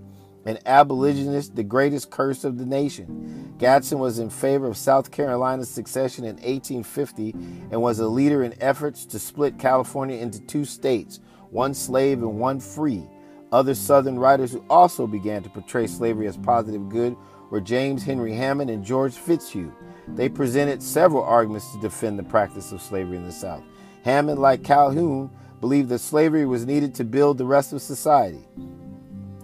and 0.46 0.60
abolitionist, 0.66 1.56
the 1.56 1.64
greatest 1.64 2.12
curse 2.12 2.44
of 2.44 2.58
the 2.58 2.66
nation. 2.66 3.56
Gadsden 3.58 3.98
was 3.98 4.20
in 4.20 4.30
favor 4.30 4.68
of 4.68 4.76
South 4.76 5.10
Carolina's 5.12 5.70
secession 5.70 6.26
in 6.26 6.36
1850 6.36 7.32
and 7.72 7.82
was 7.82 8.00
a 8.00 8.08
leader 8.08 8.44
in 8.44 8.54
efforts 8.62 9.06
to 9.06 9.20
split 9.20 9.58
California 9.58 10.18
into 10.18 10.42
two 10.42 10.66
states, 10.66 11.22
one 11.50 11.74
slave 11.74 12.22
and 12.22 12.40
one 12.40 12.60
free. 12.60 13.10
Other 13.54 13.74
Southern 13.74 14.20
writers 14.20 14.52
who 14.52 14.64
also 14.70 15.08
began 15.08 15.44
to 15.44 15.50
portray 15.50 15.88
slavery 15.88 16.28
as 16.28 16.38
positive 16.38 16.90
good 16.90 17.16
were 17.50 17.62
James 17.62 18.04
Henry 18.04 18.34
Hammond 18.34 18.70
and 18.70 18.84
George 18.84 19.14
Fitzhugh. 19.14 19.74
They 20.08 20.30
presented 20.30 20.82
several 20.82 21.24
arguments 21.24 21.72
to 21.72 21.82
defend 21.82 22.18
the 22.18 22.24
practice 22.24 22.72
of 22.72 22.82
slavery 22.82 23.18
in 23.18 23.26
the 23.26 23.32
South. 23.32 23.64
Hammond, 24.04 24.40
like 24.40 24.64
Calhoun, 24.64 25.30
believed 25.62 25.90
that 25.90 26.00
slavery 26.00 26.46
was 26.46 26.66
needed 26.66 26.96
to 26.96 27.04
build 27.04 27.38
the 27.38 27.46
rest 27.46 27.74
of 27.74 27.82
society. 27.82 28.48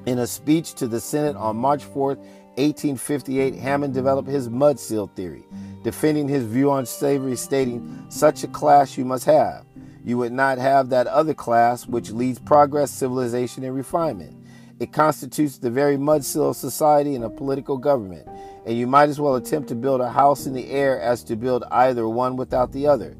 In 0.05 0.19
a 0.19 0.27
speech 0.27 0.75
to 0.75 0.87
the 0.87 0.99
Senate 0.99 1.35
on 1.35 1.57
March 1.57 1.83
4, 1.83 2.15
1858, 2.57 3.55
Hammond 3.55 3.93
developed 3.93 4.29
his 4.29 4.47
mudsill 4.47 5.13
theory, 5.15 5.43
defending 5.83 6.27
his 6.27 6.45
view 6.45 6.71
on 6.71 6.85
slavery, 6.85 7.35
stating, 7.35 8.05
Such 8.09 8.43
a 8.43 8.47
class 8.47 8.97
you 8.97 9.03
must 9.03 9.25
have. 9.25 9.65
You 10.05 10.17
would 10.19 10.31
not 10.31 10.57
have 10.57 10.89
that 10.89 11.07
other 11.07 11.33
class 11.33 11.87
which 11.87 12.11
leads 12.11 12.39
progress, 12.39 12.91
civilization, 12.91 13.63
and 13.63 13.75
refinement. 13.75 14.44
It 14.79 14.91
constitutes 14.91 15.57
the 15.57 15.71
very 15.71 15.97
mudsill 15.97 16.49
of 16.49 16.55
society 16.55 17.15
and 17.15 17.23
a 17.23 17.29
political 17.29 17.77
government 17.77 18.27
and 18.65 18.77
you 18.77 18.87
might 18.87 19.09
as 19.09 19.19
well 19.19 19.35
attempt 19.35 19.69
to 19.69 19.75
build 19.75 20.01
a 20.01 20.09
house 20.09 20.47
in 20.47 20.53
the 20.53 20.69
air 20.71 20.99
as 20.99 21.23
to 21.23 21.35
build 21.35 21.63
either 21.71 22.09
one 22.09 22.35
without 22.35 22.71
the 22.71 22.87
other, 22.87 23.15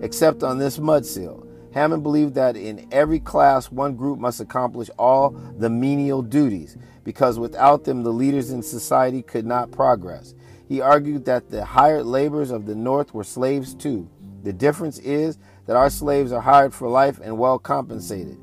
except 0.00 0.42
on 0.42 0.58
this 0.58 0.78
mudsill. 0.78 1.46
Hammond 1.74 2.02
believed 2.02 2.34
that 2.34 2.56
in 2.56 2.88
every 2.90 3.20
class, 3.20 3.70
one 3.70 3.94
group 3.94 4.18
must 4.18 4.40
accomplish 4.40 4.88
all 4.98 5.30
the 5.58 5.68
menial 5.68 6.22
duties, 6.22 6.78
because 7.04 7.38
without 7.38 7.84
them, 7.84 8.02
the 8.02 8.12
leaders 8.12 8.50
in 8.50 8.62
society 8.62 9.20
could 9.20 9.44
not 9.44 9.70
progress. 9.70 10.34
He 10.66 10.80
argued 10.80 11.26
that 11.26 11.50
the 11.50 11.64
hired 11.64 12.06
laborers 12.06 12.50
of 12.50 12.64
the 12.64 12.74
North 12.74 13.12
were 13.12 13.22
slaves 13.22 13.74
too. 13.74 14.08
The 14.42 14.52
difference 14.54 14.98
is 15.00 15.38
that 15.66 15.76
our 15.76 15.90
slaves 15.90 16.32
are 16.32 16.40
hired 16.40 16.72
for 16.72 16.88
life 16.88 17.20
and 17.22 17.38
well 17.38 17.58
compensated. 17.58 18.38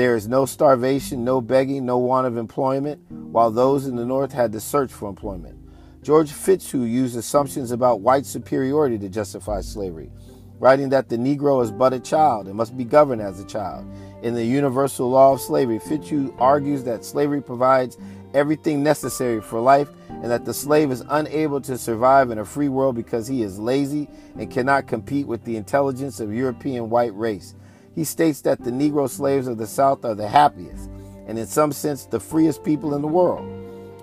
There 0.00 0.16
is 0.16 0.26
no 0.26 0.46
starvation, 0.46 1.24
no 1.24 1.42
begging, 1.42 1.84
no 1.84 1.98
want 1.98 2.26
of 2.26 2.38
employment, 2.38 3.02
while 3.10 3.50
those 3.50 3.86
in 3.86 3.96
the 3.96 4.06
North 4.06 4.32
had 4.32 4.50
to 4.52 4.58
search 4.58 4.90
for 4.90 5.10
employment. 5.10 5.58
George 6.02 6.32
Fitzhugh 6.32 6.84
used 6.84 7.18
assumptions 7.18 7.70
about 7.70 8.00
white 8.00 8.24
superiority 8.24 8.98
to 8.98 9.10
justify 9.10 9.60
slavery, 9.60 10.10
writing 10.58 10.88
that 10.88 11.10
the 11.10 11.18
Negro 11.18 11.62
is 11.62 11.70
but 11.70 11.92
a 11.92 12.00
child 12.00 12.46
and 12.46 12.56
must 12.56 12.78
be 12.78 12.84
governed 12.84 13.20
as 13.20 13.40
a 13.40 13.44
child. 13.44 13.84
In 14.22 14.32
the 14.32 14.42
universal 14.42 15.10
law 15.10 15.34
of 15.34 15.40
slavery, 15.42 15.78
Fitzhugh 15.78 16.34
argues 16.38 16.82
that 16.84 17.04
slavery 17.04 17.42
provides 17.42 17.98
everything 18.32 18.82
necessary 18.82 19.42
for 19.42 19.60
life 19.60 19.90
and 20.08 20.30
that 20.30 20.46
the 20.46 20.54
slave 20.54 20.90
is 20.90 21.04
unable 21.10 21.60
to 21.60 21.76
survive 21.76 22.30
in 22.30 22.38
a 22.38 22.44
free 22.46 22.70
world 22.70 22.94
because 22.94 23.28
he 23.28 23.42
is 23.42 23.58
lazy 23.58 24.08
and 24.38 24.50
cannot 24.50 24.86
compete 24.86 25.26
with 25.26 25.44
the 25.44 25.56
intelligence 25.56 26.20
of 26.20 26.32
European 26.32 26.88
white 26.88 27.14
race. 27.14 27.54
He 28.00 28.04
states 28.04 28.40
that 28.40 28.64
the 28.64 28.70
Negro 28.70 29.10
slaves 29.10 29.46
of 29.46 29.58
the 29.58 29.66
South 29.66 30.06
are 30.06 30.14
the 30.14 30.26
happiest 30.26 30.88
and, 31.26 31.38
in 31.38 31.46
some 31.46 31.70
sense, 31.70 32.06
the 32.06 32.18
freest 32.18 32.64
people 32.64 32.94
in 32.94 33.02
the 33.02 33.06
world. 33.06 33.46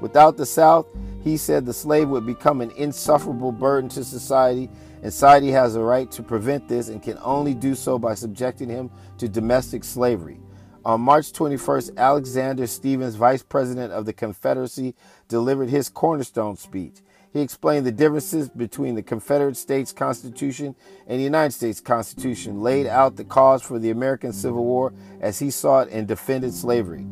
Without 0.02 0.38
the 0.38 0.46
South, 0.46 0.86
he 1.24 1.36
said 1.36 1.66
the 1.66 1.74
slave 1.74 2.08
would 2.10 2.24
become 2.24 2.62
an 2.62 2.70
insufferable 2.78 3.52
burden 3.52 3.90
to 3.90 4.04
society, 4.04 4.70
and 5.02 5.12
society 5.12 5.50
has 5.50 5.76
a 5.76 5.82
right 5.82 6.12
to 6.12 6.22
prevent 6.22 6.68
this 6.68 6.90
and 6.90 7.02
can 7.02 7.18
only 7.24 7.56
do 7.56 7.74
so 7.74 7.98
by 7.98 8.14
subjecting 8.14 8.70
him 8.70 8.92
to 9.18 9.28
domestic 9.28 9.84
slavery. 9.84 10.40
On 10.86 11.02
March 11.02 11.32
21st, 11.32 11.98
Alexander 11.98 12.68
Stephens, 12.68 13.16
vice 13.16 13.42
president 13.42 13.92
of 13.94 14.06
the 14.06 14.14
Confederacy, 14.14 14.94
delivered 15.28 15.70
his 15.70 15.90
cornerstone 15.90 16.56
speech. 16.56 16.98
He 17.34 17.42
explained 17.42 17.86
the 17.86 17.92
differences 17.92 18.50
between 18.50 18.96
the 18.96 19.04
Confederate 19.04 19.58
States 19.58 19.92
Constitution 19.92 20.76
and 21.08 21.20
the 21.20 21.24
United 21.24 21.52
States 21.52 21.80
Constitution, 21.80 22.62
laid 22.62 22.88
out 22.88 23.16
the 23.16 23.26
cause 23.26 23.62
for 23.62 23.80
the 23.80 23.90
American 23.90 24.34
Civil 24.34 24.64
War 24.64 24.94
as 25.20 25.40
he 25.40 25.52
saw 25.52 25.82
it, 25.82 25.90
and 25.92 26.08
defended 26.08 26.54
slavery. 26.54 27.06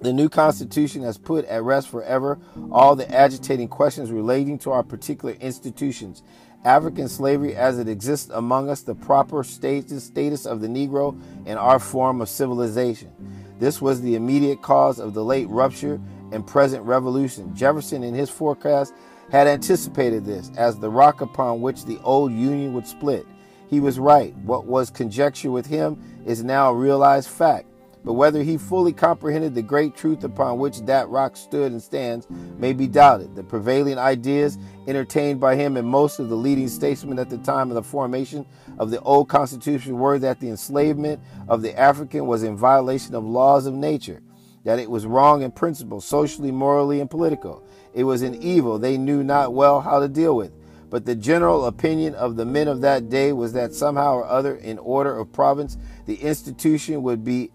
The 0.00 0.12
new 0.12 0.28
Constitution 0.28 1.02
has 1.02 1.16
put 1.16 1.46
at 1.46 1.62
rest 1.62 1.88
forever 1.88 2.38
all 2.70 2.94
the 2.94 3.10
agitating 3.10 3.68
questions 3.68 4.12
relating 4.12 4.58
to 4.60 4.70
our 4.70 4.82
particular 4.82 5.34
institutions. 5.40 6.22
African 6.64 7.08
slavery 7.08 7.54
as 7.54 7.78
it 7.78 7.88
exists 7.88 8.30
among 8.30 8.68
us, 8.68 8.82
the 8.82 8.94
proper 8.94 9.42
status, 9.42 10.04
status 10.04 10.44
of 10.44 10.60
the 10.60 10.66
Negro, 10.66 11.18
and 11.46 11.58
our 11.58 11.78
form 11.78 12.20
of 12.20 12.28
civilization. 12.28 13.10
This 13.58 13.80
was 13.80 14.02
the 14.02 14.16
immediate 14.16 14.60
cause 14.60 14.98
of 14.98 15.14
the 15.14 15.24
late 15.24 15.48
rupture 15.48 16.00
and 16.36 16.46
present 16.46 16.84
revolution. 16.84 17.52
Jefferson, 17.56 18.04
in 18.04 18.14
his 18.14 18.30
forecast, 18.30 18.94
had 19.32 19.48
anticipated 19.48 20.24
this 20.24 20.52
as 20.56 20.78
the 20.78 20.90
rock 20.90 21.20
upon 21.20 21.60
which 21.60 21.84
the 21.84 21.98
old 22.04 22.30
Union 22.30 22.74
would 22.74 22.86
split. 22.86 23.26
He 23.68 23.80
was 23.80 23.98
right. 23.98 24.36
What 24.36 24.66
was 24.66 24.90
conjecture 24.90 25.50
with 25.50 25.66
him 25.66 26.00
is 26.24 26.44
now 26.44 26.70
a 26.70 26.74
realized 26.74 27.30
fact. 27.30 27.66
But 28.04 28.12
whether 28.12 28.44
he 28.44 28.56
fully 28.56 28.92
comprehended 28.92 29.56
the 29.56 29.62
great 29.62 29.96
truth 29.96 30.22
upon 30.22 30.60
which 30.60 30.78
that 30.82 31.08
rock 31.08 31.36
stood 31.36 31.72
and 31.72 31.82
stands 31.82 32.28
may 32.30 32.72
be 32.72 32.86
doubted. 32.86 33.34
The 33.34 33.42
prevailing 33.42 33.98
ideas 33.98 34.58
entertained 34.86 35.40
by 35.40 35.56
him 35.56 35.76
and 35.76 35.88
most 35.88 36.20
of 36.20 36.28
the 36.28 36.36
leading 36.36 36.68
statesmen 36.68 37.18
at 37.18 37.30
the 37.30 37.38
time 37.38 37.68
of 37.68 37.74
the 37.74 37.82
formation 37.82 38.46
of 38.78 38.90
the 38.90 39.00
old 39.00 39.28
Constitution 39.28 39.98
were 39.98 40.20
that 40.20 40.38
the 40.38 40.50
enslavement 40.50 41.20
of 41.48 41.62
the 41.62 41.76
African 41.76 42.28
was 42.28 42.44
in 42.44 42.56
violation 42.56 43.16
of 43.16 43.24
laws 43.24 43.66
of 43.66 43.74
nature, 43.74 44.22
that 44.66 44.80
it 44.80 44.90
was 44.90 45.06
wrong 45.06 45.42
in 45.42 45.52
principle, 45.52 46.00
socially, 46.00 46.50
morally, 46.50 47.00
and 47.00 47.08
political. 47.08 47.62
It 47.94 48.02
was 48.02 48.22
an 48.22 48.34
evil 48.42 48.80
they 48.80 48.98
knew 48.98 49.22
not 49.22 49.54
well 49.54 49.80
how 49.80 50.00
to 50.00 50.08
deal 50.08 50.34
with. 50.34 50.50
But 50.90 51.06
the 51.06 51.14
general 51.14 51.66
opinion 51.66 52.16
of 52.16 52.34
the 52.34 52.44
men 52.44 52.66
of 52.66 52.80
that 52.80 53.08
day 53.08 53.32
was 53.32 53.52
that 53.52 53.74
somehow 53.74 54.14
or 54.14 54.24
other, 54.24 54.56
in 54.56 54.78
order 54.78 55.16
of 55.16 55.32
province, 55.32 55.78
the 56.06 56.16
institution 56.16 57.04
would 57.04 57.22
be 57.22 57.52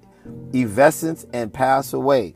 evanescent 0.54 1.26
and 1.34 1.54
pass 1.54 1.92
away. 1.92 2.34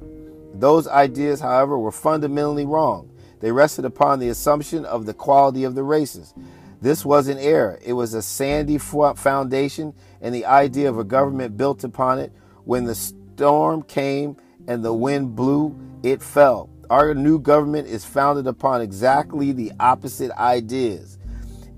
Those 0.54 0.90
ideas, 0.90 1.40
however, 1.40 1.80
were 1.80 1.94
fundamentally 1.94 2.66
wrong. 2.66 3.10
They 3.40 3.54
rested 3.54 3.86
upon 3.86 4.20
the 4.20 4.28
assumption 4.28 4.84
of 4.84 5.06
the 5.06 5.14
quality 5.14 5.64
of 5.64 5.76
the 5.76 5.84
races. 5.84 6.34
This 6.82 7.06
was 7.06 7.30
an 7.30 7.38
error. 7.38 7.80
It 7.82 7.94
was 7.94 8.14
a 8.14 8.22
sandy 8.22 8.78
foundation, 8.78 9.94
and 10.20 10.36
the 10.36 10.46
idea 10.46 10.90
of 10.90 11.00
a 11.00 11.06
government 11.06 11.56
built 11.56 11.86
upon 11.86 12.20
it. 12.20 12.34
When 12.66 12.84
the 12.84 12.96
storm 12.96 13.82
came 13.82 14.36
and 14.68 14.84
the 14.84 14.94
wind 14.94 15.36
blew, 15.36 15.78
it 16.04 16.22
fell. 16.22 16.70
Our 16.90 17.14
new 17.14 17.40
government 17.40 17.88
is 17.88 18.06
founded 18.06 18.48
upon 18.48 18.82
exactly 18.82 19.52
the 19.52 19.72
opposite 19.80 20.32
ideas. 20.32 21.18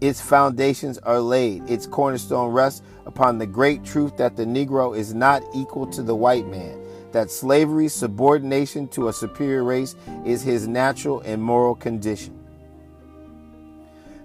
Its 0.01 0.21
foundations 0.21 0.97
are 0.99 1.19
laid, 1.19 1.67
its 1.69 1.87
cornerstone 1.87 2.51
rests 2.51 2.83
upon 3.05 3.37
the 3.37 3.47
great 3.47 3.83
truth 3.83 4.15
that 4.17 4.35
the 4.35 4.45
Negro 4.45 4.95
is 4.95 5.13
not 5.13 5.41
equal 5.55 5.87
to 5.87 6.03
the 6.03 6.15
white 6.15 6.47
man, 6.47 6.79
that 7.13 7.31
slavery, 7.31 7.87
subordination 7.87 8.87
to 8.89 9.07
a 9.07 9.13
superior 9.13 9.63
race, 9.63 9.95
is 10.25 10.43
his 10.43 10.67
natural 10.67 11.21
and 11.21 11.41
moral 11.41 11.73
condition. 11.73 12.37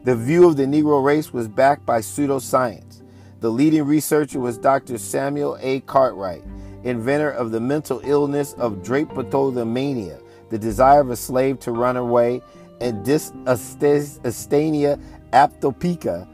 The 0.05 0.16
view 0.16 0.48
of 0.48 0.57
the 0.57 0.64
Negro 0.64 1.03
race 1.03 1.33
was 1.33 1.46
backed 1.46 1.87
by 1.87 2.01
pseudoscience. 2.01 3.03
The 3.40 3.51
leading 3.51 3.85
researcher 3.85 4.40
was 4.40 4.59
Dr. 4.59 4.98
Samuel 4.98 5.57
A. 5.61 5.81
Cartwright, 5.81 6.42
inventor 6.84 7.30
of 7.30 7.50
the 7.50 7.60
mental 7.60 8.00
illness 8.04 8.54
of 8.54 8.82
drapetomania, 8.82 10.22
the 10.50 10.58
desire 10.58 11.00
of 11.00 11.10
a 11.10 11.16
slave 11.16 11.58
to 11.60 11.72
run 11.72 11.96
away, 11.96 12.42
and 12.80 13.04
dysaesthesia 13.06 15.00
aethiopica, 15.32 16.28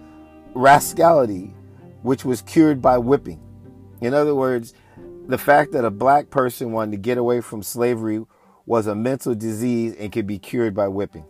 rascality, 0.55 1.55
which 2.03 2.25
was 2.25 2.43
cured 2.43 2.81
by 2.81 2.99
whipping. 2.99 3.41
In 4.01 4.15
other 4.15 4.35
words, 4.35 4.75
the 5.27 5.39
fact 5.39 5.73
that 5.73 5.85
a 5.85 5.91
black 5.91 6.31
person 6.31 6.73
wanted 6.73 6.93
to 6.93 6.97
get 6.97 7.19
away 7.19 7.41
from 7.41 7.63
slavery 7.63 8.25
was 8.65 8.87
a 8.87 8.95
mental 8.95 9.35
disease 9.35 9.95
and 9.99 10.13
could 10.13 10.27
be 10.27 10.39
cured 10.39 10.75
by 10.75 10.89
whipping. 10.89 11.25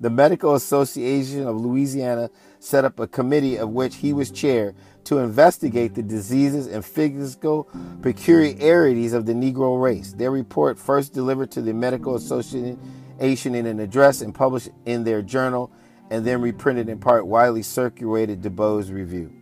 The 0.00 0.10
Medical 0.10 0.54
Association 0.54 1.46
of 1.46 1.60
Louisiana 1.60 2.30
set 2.58 2.84
up 2.84 2.98
a 2.98 3.06
committee 3.06 3.56
of 3.56 3.70
which 3.70 3.96
he 3.96 4.12
was 4.12 4.30
chair 4.30 4.74
to 5.04 5.18
investigate 5.18 5.94
the 5.94 6.02
diseases 6.02 6.66
and 6.66 6.84
physical 6.84 7.68
peculiarities 8.02 9.12
of 9.12 9.26
the 9.26 9.32
Negro 9.32 9.80
race. 9.80 10.12
Their 10.12 10.30
report, 10.30 10.78
first 10.78 11.14
delivered 11.14 11.50
to 11.52 11.62
the 11.62 11.72
Medical 11.72 12.14
Association 12.16 13.54
in 13.54 13.66
an 13.66 13.80
address 13.80 14.20
and 14.20 14.34
published 14.34 14.70
in 14.84 15.04
their 15.04 15.22
journal, 15.22 15.72
and 16.10 16.24
then 16.24 16.40
reprinted 16.40 16.88
in 16.88 16.98
part, 16.98 17.26
widely 17.26 17.62
circulated 17.62 18.42
DeBow's 18.42 18.90
Review. 18.90 19.32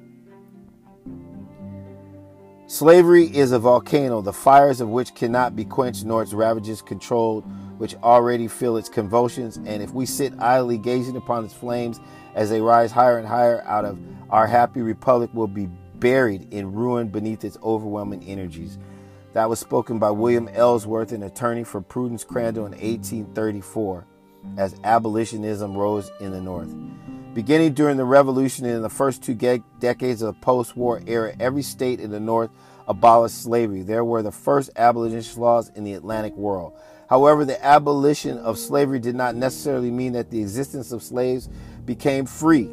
Slavery 2.68 3.24
is 3.24 3.52
a 3.52 3.60
volcano, 3.60 4.20
the 4.20 4.32
fires 4.32 4.80
of 4.80 4.88
which 4.88 5.14
cannot 5.14 5.54
be 5.54 5.64
quenched 5.64 6.04
nor 6.04 6.22
its 6.22 6.32
ravages 6.32 6.82
controlled, 6.82 7.44
which 7.78 7.94
already 7.96 8.48
feel 8.48 8.76
its 8.76 8.88
convulsions. 8.88 9.56
And 9.56 9.82
if 9.82 9.92
we 9.92 10.04
sit 10.04 10.32
idly 10.40 10.76
gazing 10.76 11.16
upon 11.16 11.44
its 11.44 11.54
flames 11.54 12.00
as 12.36 12.50
they 12.50 12.60
rise 12.60 12.92
higher 12.92 13.18
and 13.18 13.26
higher 13.26 13.64
out 13.66 13.84
of 13.84 13.98
our 14.30 14.46
happy 14.46 14.82
republic, 14.82 15.30
will 15.32 15.48
be 15.48 15.66
buried 15.96 16.52
in 16.52 16.72
ruin 16.72 17.08
beneath 17.08 17.42
its 17.44 17.58
overwhelming 17.62 18.22
energies. 18.22 18.78
That 19.32 19.48
was 19.48 19.58
spoken 19.58 19.98
by 19.98 20.10
William 20.10 20.48
Ellsworth, 20.52 21.12
an 21.12 21.22
attorney 21.22 21.64
for 21.64 21.80
Prudence 21.80 22.24
Crandall 22.24 22.66
in 22.66 22.72
1834, 22.72 24.06
as 24.56 24.76
abolitionism 24.84 25.76
rose 25.76 26.10
in 26.20 26.30
the 26.30 26.40
North. 26.40 26.72
Beginning 27.34 27.74
during 27.74 27.96
the 27.96 28.04
Revolution 28.04 28.64
and 28.66 28.76
in 28.76 28.82
the 28.82 28.88
first 28.88 29.22
two 29.22 29.34
ge- 29.34 29.62
decades 29.78 30.22
of 30.22 30.34
the 30.34 30.40
post 30.40 30.76
war 30.76 31.02
era, 31.06 31.34
every 31.40 31.62
state 31.62 32.00
in 32.00 32.10
the 32.10 32.20
North 32.20 32.50
abolished 32.88 33.42
slavery. 33.42 33.82
There 33.82 34.04
were 34.04 34.22
the 34.22 34.32
first 34.32 34.70
abolitionist 34.76 35.36
laws 35.36 35.70
in 35.74 35.84
the 35.84 35.94
Atlantic 35.94 36.34
world. 36.34 36.72
However, 37.08 37.44
the 37.44 37.62
abolition 37.64 38.38
of 38.38 38.58
slavery 38.58 38.98
did 38.98 39.14
not 39.14 39.36
necessarily 39.36 39.90
mean 39.90 40.12
that 40.14 40.30
the 40.30 40.40
existence 40.40 40.92
of 40.92 41.02
slaves 41.02 41.48
became 41.86 42.26
free. 42.26 42.68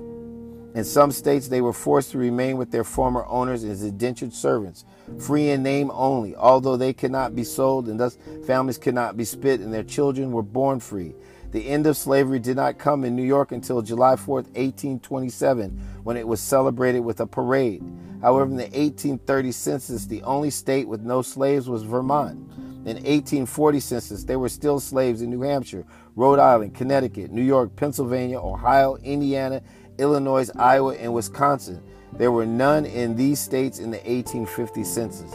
In 0.75 0.83
some 0.83 1.11
states, 1.11 1.47
they 1.47 1.61
were 1.61 1.73
forced 1.73 2.11
to 2.11 2.17
remain 2.17 2.57
with 2.57 2.71
their 2.71 2.83
former 2.83 3.25
owners 3.27 3.63
as 3.63 3.83
indentured 3.83 4.33
servants, 4.33 4.85
free 5.19 5.51
in 5.51 5.61
name 5.61 5.91
only, 5.93 6.35
although 6.35 6.77
they 6.77 6.93
could 6.93 7.11
not 7.11 7.35
be 7.35 7.43
sold 7.43 7.87
and 7.87 7.99
thus 7.99 8.17
families 8.47 8.79
could 8.79 8.95
not 8.95 9.15
be 9.15 9.23
split 9.23 9.59
and 9.59 9.71
their 9.71 9.83
children 9.83 10.31
were 10.31 10.41
born 10.41 10.79
free. 10.79 11.13
The 11.51 11.69
end 11.69 11.85
of 11.85 11.95
slavery 11.95 12.39
did 12.39 12.55
not 12.55 12.79
come 12.79 13.05
in 13.05 13.15
New 13.15 13.23
York 13.23 13.51
until 13.51 13.83
July 13.83 14.15
4, 14.15 14.37
1827, 14.37 15.69
when 16.03 16.17
it 16.17 16.27
was 16.27 16.41
celebrated 16.41 17.01
with 17.01 17.19
a 17.19 17.27
parade. 17.27 17.83
However, 18.23 18.49
in 18.49 18.57
the 18.57 18.63
1830 18.63 19.51
census, 19.51 20.05
the 20.07 20.23
only 20.23 20.49
state 20.49 20.87
with 20.87 21.01
no 21.01 21.21
slaves 21.21 21.69
was 21.69 21.83
Vermont. 21.83 22.39
In 22.85 22.95
1840 22.95 23.79
census, 23.79 24.23
there 24.23 24.39
were 24.39 24.49
still 24.49 24.79
slaves 24.79 25.21
in 25.21 25.29
New 25.29 25.41
Hampshire, 25.41 25.85
Rhode 26.15 26.39
Island, 26.39 26.75
Connecticut, 26.75 27.31
New 27.31 27.41
York, 27.41 27.75
Pennsylvania, 27.75 28.39
Ohio, 28.39 28.97
Indiana, 28.97 29.61
Illinois, 29.97 30.49
Iowa, 30.57 30.95
and 30.95 31.13
Wisconsin. 31.13 31.81
There 32.13 32.31
were 32.31 32.45
none 32.45 32.85
in 32.85 33.15
these 33.15 33.39
states 33.39 33.79
in 33.79 33.89
the 33.89 33.97
1850 33.97 34.83
census. 34.83 35.33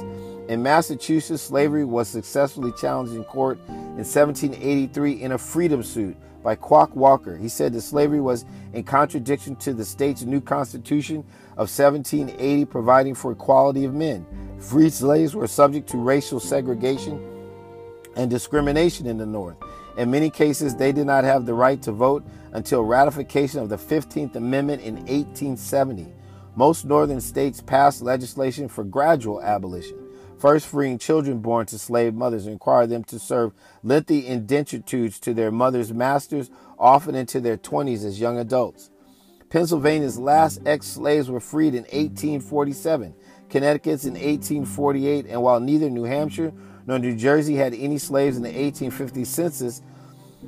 In 0.49 0.63
Massachusetts, 0.63 1.43
slavery 1.43 1.85
was 1.85 2.09
successfully 2.09 2.73
challenged 2.81 3.15
in 3.15 3.25
court 3.25 3.59
in 3.69 4.05
1783 4.05 5.23
in 5.23 5.33
a 5.33 5.39
freedom 5.39 5.83
suit 5.83 6.17
by 6.43 6.55
Quock 6.55 6.95
Walker. 6.95 7.37
He 7.37 7.49
said 7.49 7.73
that 7.73 7.81
slavery 7.81 8.21
was 8.21 8.45
in 8.73 8.85
contradiction 8.85 9.57
to 9.57 9.75
the 9.75 9.85
state's 9.85 10.23
new 10.23 10.41
constitution 10.41 11.19
of 11.57 11.69
1780, 11.69 12.65
providing 12.67 13.15
for 13.15 13.33
equality 13.33 13.85
of 13.85 13.93
men. 13.93 14.25
Free 14.61 14.91
slaves 14.91 15.35
were 15.35 15.49
subject 15.49 15.89
to 15.91 15.99
racial 15.99 16.39
segregation 16.39 17.21
and 18.17 18.31
discrimination 18.31 19.07
in 19.07 19.19
the 19.19 19.27
North. 19.27 19.57
In 19.99 20.11
many 20.11 20.31
cases, 20.31 20.75
they 20.75 20.93
did 20.93 21.07
not 21.07 21.25
have 21.25 21.45
the 21.45 21.53
right 21.53 21.83
to 21.83 21.93
vote 21.93 22.25
until 22.53 22.83
ratification 22.85 23.61
of 23.61 23.69
the 23.69 23.77
15th 23.77 24.37
Amendment 24.37 24.81
in 24.81 24.95
1870. 24.95 26.07
Most 26.57 26.87
northern 26.87 27.21
states 27.21 27.61
passed 27.61 28.01
legislation 28.01 28.69
for 28.69 28.85
gradual 28.85 29.43
abolition 29.43 30.09
first 30.39 30.67
freeing 30.67 30.99
children 30.99 31.39
born 31.39 31.67
to 31.67 31.79
slave 31.79 32.15
mothers 32.15 32.47
and 32.47 32.55
requiring 32.55 32.89
them 32.89 33.05
to 33.05 33.19
serve 33.19 33.53
lengthy 33.83 34.27
indentures 34.27 35.19
to 35.21 35.35
their 35.35 35.51
mothers' 35.51 35.93
masters, 35.93 36.51
often 36.79 37.15
into 37.15 37.41
their 37.41 37.57
20s 37.57 38.05
as 38.05 38.21
young 38.21 38.39
adults. 38.39 38.91
Pennsylvania's 39.51 40.19
last 40.19 40.61
ex 40.67 40.87
slaves 40.87 41.31
were 41.31 41.41
freed 41.41 41.75
in 41.75 41.83
1847, 41.85 43.15
Connecticut's 43.49 44.05
in 44.05 44.13
1848, 44.13 45.27
and 45.27 45.43
while 45.43 45.59
neither 45.59 45.89
New 45.89 46.05
Hampshire 46.05 46.53
nor 46.89 46.99
New 46.99 47.15
Jersey 47.15 47.55
had 47.55 47.75
any 47.75 47.99
slaves 47.99 48.39
in 48.39 48.43
the 48.43 48.49
1850 48.49 49.25
census, 49.27 49.83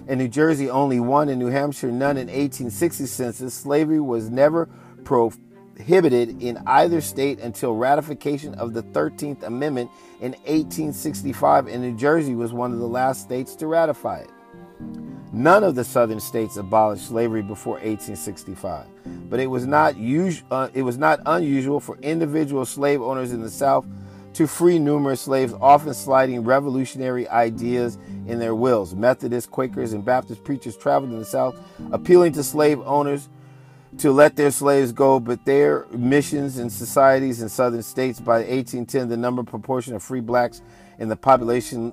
in 0.09 0.19
New 0.19 0.27
Jersey 0.27 0.71
only 0.71 0.99
one, 0.99 1.29
in 1.29 1.39
New 1.39 1.49
Hampshire 1.49 1.93
none 1.93 2.17
in 2.17 2.29
1860 2.29 3.05
census, 3.05 3.53
slavery 3.53 4.01
was 4.01 4.31
never 4.31 4.67
prohibited 5.05 6.43
in 6.43 6.59
either 6.67 7.03
state 7.03 7.41
until 7.41 7.75
ratification 7.75 8.55
of 8.55 8.73
the 8.73 8.83
13th 8.83 9.43
Amendment 9.43 9.91
in 10.23 10.33
1865, 10.33 11.67
and 11.67 11.83
New 11.83 11.95
Jersey 11.95 12.35
was 12.35 12.55
one 12.55 12.73
of 12.73 12.79
the 12.79 12.89
last 12.89 13.21
states 13.21 13.55
to 13.57 13.67
ratify 13.67 14.21
it. 14.21 14.31
None 15.35 15.63
of 15.63 15.75
the 15.75 15.85
southern 15.85 16.21
states 16.21 16.57
abolished 16.57 17.07
slavery 17.07 17.43
before 17.43 17.75
1865, 17.75 18.87
but 19.29 19.41
it 19.41 19.47
was 19.47 19.67
not 19.67 19.95
us- 19.97 20.43
uh, 20.51 20.69
it 20.73 20.83
was 20.83 20.97
not 20.97 21.21
unusual 21.27 21.81
for 21.81 21.99
individual 21.99 22.65
slave 22.65 23.03
owners 23.03 23.33
in 23.33 23.43
the 23.43 23.51
South 23.51 23.87
to 24.41 24.47
free 24.47 24.79
numerous 24.79 25.21
slaves, 25.21 25.53
often 25.61 25.93
sliding 25.93 26.43
revolutionary 26.45 27.29
ideas 27.29 27.99
in 28.27 28.39
their 28.39 28.55
wills. 28.55 28.95
Methodists, 28.95 29.47
Quakers, 29.47 29.93
and 29.93 30.03
Baptist 30.03 30.43
preachers 30.45 30.79
traveled 30.79 31.13
in 31.13 31.19
the 31.19 31.27
South, 31.27 31.61
appealing 31.93 32.33
to 32.33 32.43
slave 32.43 32.81
owners 32.87 33.29
to 33.99 34.11
let 34.11 34.37
their 34.37 34.51
slaves 34.51 34.93
go, 34.93 35.21
but 35.21 35.45
their 35.45 35.85
missions 35.91 36.57
and 36.57 36.73
societies 36.73 37.43
in 37.43 37.51
southern 37.51 37.83
states 37.83 38.19
by 38.19 38.39
1810, 38.39 39.11
the 39.11 39.17
number 39.19 39.43
proportion 39.43 39.95
of 39.95 40.03
free 40.03 40.23
blacks 40.23 40.63
in 40.99 41.11
the 41.11 41.17
population 41.17 41.93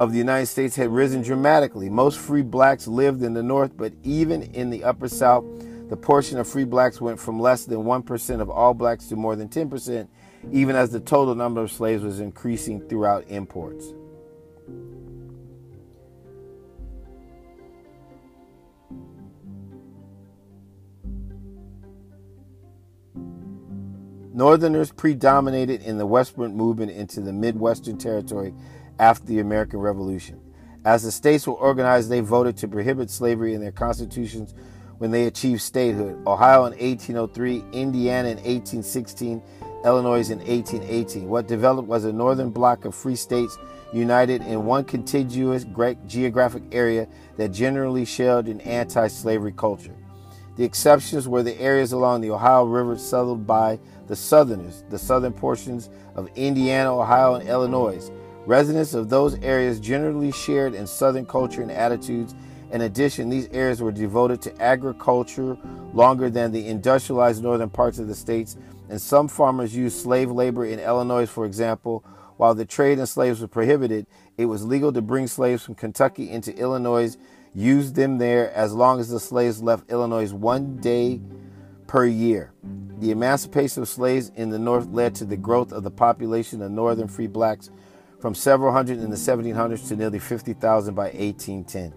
of 0.00 0.10
the 0.10 0.18
United 0.18 0.46
States 0.46 0.74
had 0.74 0.90
risen 0.90 1.22
dramatically. 1.22 1.88
Most 1.88 2.18
free 2.18 2.42
blacks 2.42 2.88
lived 2.88 3.22
in 3.22 3.34
the 3.34 3.42
North, 3.44 3.76
but 3.76 3.92
even 4.02 4.42
in 4.42 4.70
the 4.70 4.82
Upper 4.82 5.06
South, 5.06 5.44
the 5.88 5.96
portion 5.96 6.38
of 6.38 6.48
free 6.48 6.64
blacks 6.64 7.00
went 7.00 7.20
from 7.20 7.38
less 7.38 7.66
than 7.66 7.84
1% 7.84 8.40
of 8.40 8.50
all 8.50 8.74
blacks 8.74 9.06
to 9.06 9.14
more 9.14 9.36
than 9.36 9.48
10%, 9.48 10.08
even 10.52 10.76
as 10.76 10.90
the 10.90 11.00
total 11.00 11.34
number 11.34 11.62
of 11.62 11.70
slaves 11.70 12.02
was 12.02 12.20
increasing 12.20 12.80
throughout 12.88 13.24
imports. 13.28 13.92
Northerners 24.38 24.92
predominated 24.92 25.82
in 25.82 25.98
the 25.98 26.06
westward 26.06 26.54
movement 26.54 26.92
into 26.92 27.20
the 27.20 27.32
Midwestern 27.32 27.98
territory 27.98 28.54
after 29.00 29.26
the 29.26 29.40
American 29.40 29.80
Revolution. 29.80 30.40
As 30.84 31.02
the 31.02 31.10
states 31.10 31.44
were 31.44 31.54
organized, 31.54 32.08
they 32.08 32.20
voted 32.20 32.56
to 32.58 32.68
prohibit 32.68 33.10
slavery 33.10 33.54
in 33.54 33.60
their 33.60 33.72
constitutions 33.72 34.54
when 34.98 35.10
they 35.10 35.26
achieved 35.26 35.60
statehood. 35.60 36.24
Ohio 36.24 36.66
in 36.66 36.72
1803, 36.78 37.64
Indiana 37.72 38.28
in 38.28 38.36
1816, 38.36 39.42
Illinois 39.88 40.30
in 40.30 40.38
1818. 40.40 41.28
What 41.28 41.48
developed 41.48 41.88
was 41.88 42.04
a 42.04 42.12
northern 42.12 42.50
block 42.50 42.84
of 42.84 42.94
free 42.94 43.16
states 43.16 43.56
united 43.92 44.42
in 44.42 44.66
one 44.66 44.84
contiguous 44.84 45.64
great 45.64 46.06
geographic 46.06 46.62
area 46.72 47.08
that 47.38 47.48
generally 47.48 48.04
shared 48.04 48.48
an 48.48 48.60
anti 48.60 49.08
slavery 49.08 49.52
culture. 49.56 49.94
The 50.56 50.64
exceptions 50.64 51.26
were 51.26 51.42
the 51.42 51.58
areas 51.58 51.92
along 51.92 52.20
the 52.20 52.30
Ohio 52.30 52.64
River 52.64 52.98
settled 52.98 53.46
by 53.46 53.78
the 54.08 54.16
Southerners, 54.16 54.84
the 54.90 54.98
southern 54.98 55.32
portions 55.32 55.88
of 56.16 56.28
Indiana, 56.34 56.94
Ohio, 56.94 57.34
and 57.34 57.48
Illinois. 57.48 58.10
Residents 58.44 58.92
of 58.92 59.08
those 59.08 59.38
areas 59.40 59.80
generally 59.80 60.32
shared 60.32 60.74
in 60.74 60.86
Southern 60.86 61.24
culture 61.24 61.62
and 61.62 61.70
attitudes. 61.70 62.34
In 62.72 62.82
addition, 62.82 63.30
these 63.30 63.48
areas 63.52 63.80
were 63.80 63.92
devoted 63.92 64.42
to 64.42 64.60
agriculture 64.60 65.56
longer 65.94 66.28
than 66.28 66.52
the 66.52 66.66
industrialized 66.66 67.42
northern 67.42 67.70
parts 67.70 67.98
of 67.98 68.08
the 68.08 68.14
states, 68.14 68.56
and 68.88 69.00
some 69.00 69.28
farmers 69.28 69.76
used 69.76 70.00
slave 70.00 70.30
labor 70.30 70.64
in 70.64 70.78
Illinois, 70.78 71.26
for 71.26 71.44
example. 71.44 72.04
While 72.36 72.54
the 72.54 72.64
trade 72.64 72.98
in 72.98 73.06
slaves 73.06 73.40
was 73.40 73.50
prohibited, 73.50 74.06
it 74.36 74.46
was 74.46 74.64
legal 74.64 74.92
to 74.92 75.02
bring 75.02 75.26
slaves 75.26 75.64
from 75.64 75.74
Kentucky 75.74 76.30
into 76.30 76.56
Illinois, 76.56 77.16
use 77.54 77.92
them 77.92 78.18
there 78.18 78.52
as 78.52 78.72
long 78.72 79.00
as 79.00 79.08
the 79.08 79.18
slaves 79.18 79.62
left 79.62 79.90
Illinois 79.90 80.32
one 80.32 80.76
day 80.76 81.20
per 81.88 82.04
year. 82.06 82.52
The 83.00 83.10
emancipation 83.10 83.82
of 83.82 83.88
slaves 83.88 84.30
in 84.36 84.50
the 84.50 84.58
North 84.58 84.86
led 84.88 85.14
to 85.16 85.24
the 85.24 85.36
growth 85.36 85.72
of 85.72 85.82
the 85.82 85.90
population 85.90 86.62
of 86.62 86.70
northern 86.70 87.08
free 87.08 87.26
blacks 87.26 87.70
from 88.20 88.34
several 88.34 88.72
hundred 88.72 88.98
in 88.98 89.10
the 89.10 89.16
1700s 89.16 89.88
to 89.88 89.96
nearly 89.96 90.18
50,000 90.18 90.94
by 90.94 91.10
1810. 91.10 91.94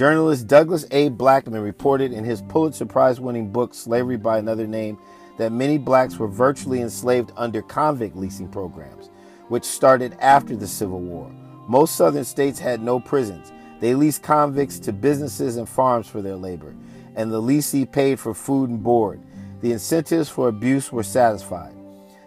Journalist 0.00 0.46
Douglas 0.46 0.86
A. 0.92 1.10
Blackmon 1.10 1.62
reported 1.62 2.10
in 2.10 2.24
his 2.24 2.40
Pulitzer 2.40 2.86
Prize 2.86 3.20
winning 3.20 3.52
book, 3.52 3.74
Slavery 3.74 4.16
by 4.16 4.38
Another 4.38 4.66
Name, 4.66 4.96
that 5.36 5.52
many 5.52 5.76
blacks 5.76 6.16
were 6.16 6.26
virtually 6.26 6.80
enslaved 6.80 7.32
under 7.36 7.60
convict 7.60 8.16
leasing 8.16 8.48
programs, 8.48 9.10
which 9.48 9.62
started 9.62 10.16
after 10.18 10.56
the 10.56 10.66
Civil 10.66 11.00
War. 11.00 11.30
Most 11.68 11.96
southern 11.96 12.24
states 12.24 12.58
had 12.58 12.80
no 12.80 12.98
prisons. 12.98 13.52
They 13.80 13.94
leased 13.94 14.22
convicts 14.22 14.78
to 14.78 14.92
businesses 14.94 15.58
and 15.58 15.68
farms 15.68 16.06
for 16.06 16.22
their 16.22 16.36
labor, 16.36 16.74
and 17.14 17.30
the 17.30 17.42
leasee 17.42 17.84
paid 17.84 18.18
for 18.18 18.32
food 18.32 18.70
and 18.70 18.82
board. 18.82 19.20
The 19.60 19.72
incentives 19.72 20.30
for 20.30 20.48
abuse 20.48 20.90
were 20.90 21.02
satisfied. 21.02 21.74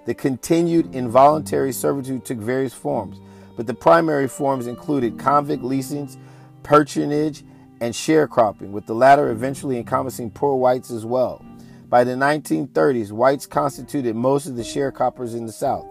The 0.05 0.13
continued 0.13 0.93
involuntary 0.93 1.71
servitude 1.71 2.23
took 2.23 2.37
various 2.37 2.75
forms, 2.75 3.19
but 3.57 3.65
the 3.65 3.73
primary 3.73 4.27
forms 4.27 4.67
included 4.67 5.17
convict 5.17 5.63
leasings, 5.63 6.19
patronage, 6.61 7.43
and 7.83 7.93
sharecropping, 7.93 8.71
with 8.71 8.85
the 8.85 8.95
latter 8.95 9.29
eventually 9.29 9.77
encompassing 9.77 10.31
poor 10.31 10.55
whites 10.55 10.89
as 10.89 11.05
well. 11.05 11.43
By 11.89 12.05
the 12.05 12.13
1930s, 12.13 13.11
whites 13.11 13.45
constituted 13.45 14.15
most 14.15 14.45
of 14.45 14.55
the 14.55 14.63
sharecroppers 14.63 15.35
in 15.35 15.45
the 15.45 15.51
South. 15.51 15.85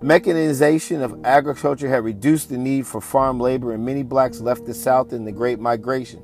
Mechanization 0.00 1.02
of 1.02 1.22
agriculture 1.22 1.90
had 1.90 2.02
reduced 2.02 2.48
the 2.48 2.56
need 2.56 2.86
for 2.86 3.02
farm 3.02 3.38
labor, 3.38 3.74
and 3.74 3.84
many 3.84 4.02
blacks 4.02 4.40
left 4.40 4.64
the 4.64 4.72
South 4.72 5.12
in 5.12 5.26
the 5.26 5.32
Great 5.32 5.60
Migration. 5.60 6.22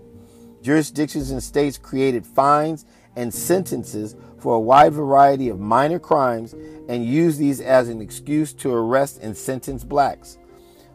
Jurisdictions 0.62 1.32
and 1.32 1.42
states 1.42 1.76
created 1.76 2.26
fines 2.26 2.86
and 3.14 3.32
sentences 3.32 4.16
for 4.38 4.54
a 4.54 4.60
wide 4.60 4.94
variety 4.94 5.50
of 5.50 5.60
minor 5.60 5.98
crimes 5.98 6.54
and 6.88 7.04
used 7.04 7.38
these 7.38 7.60
as 7.60 7.90
an 7.90 8.00
excuse 8.00 8.54
to 8.54 8.72
arrest 8.72 9.18
and 9.20 9.36
sentence 9.36 9.84
blacks. 9.84 10.38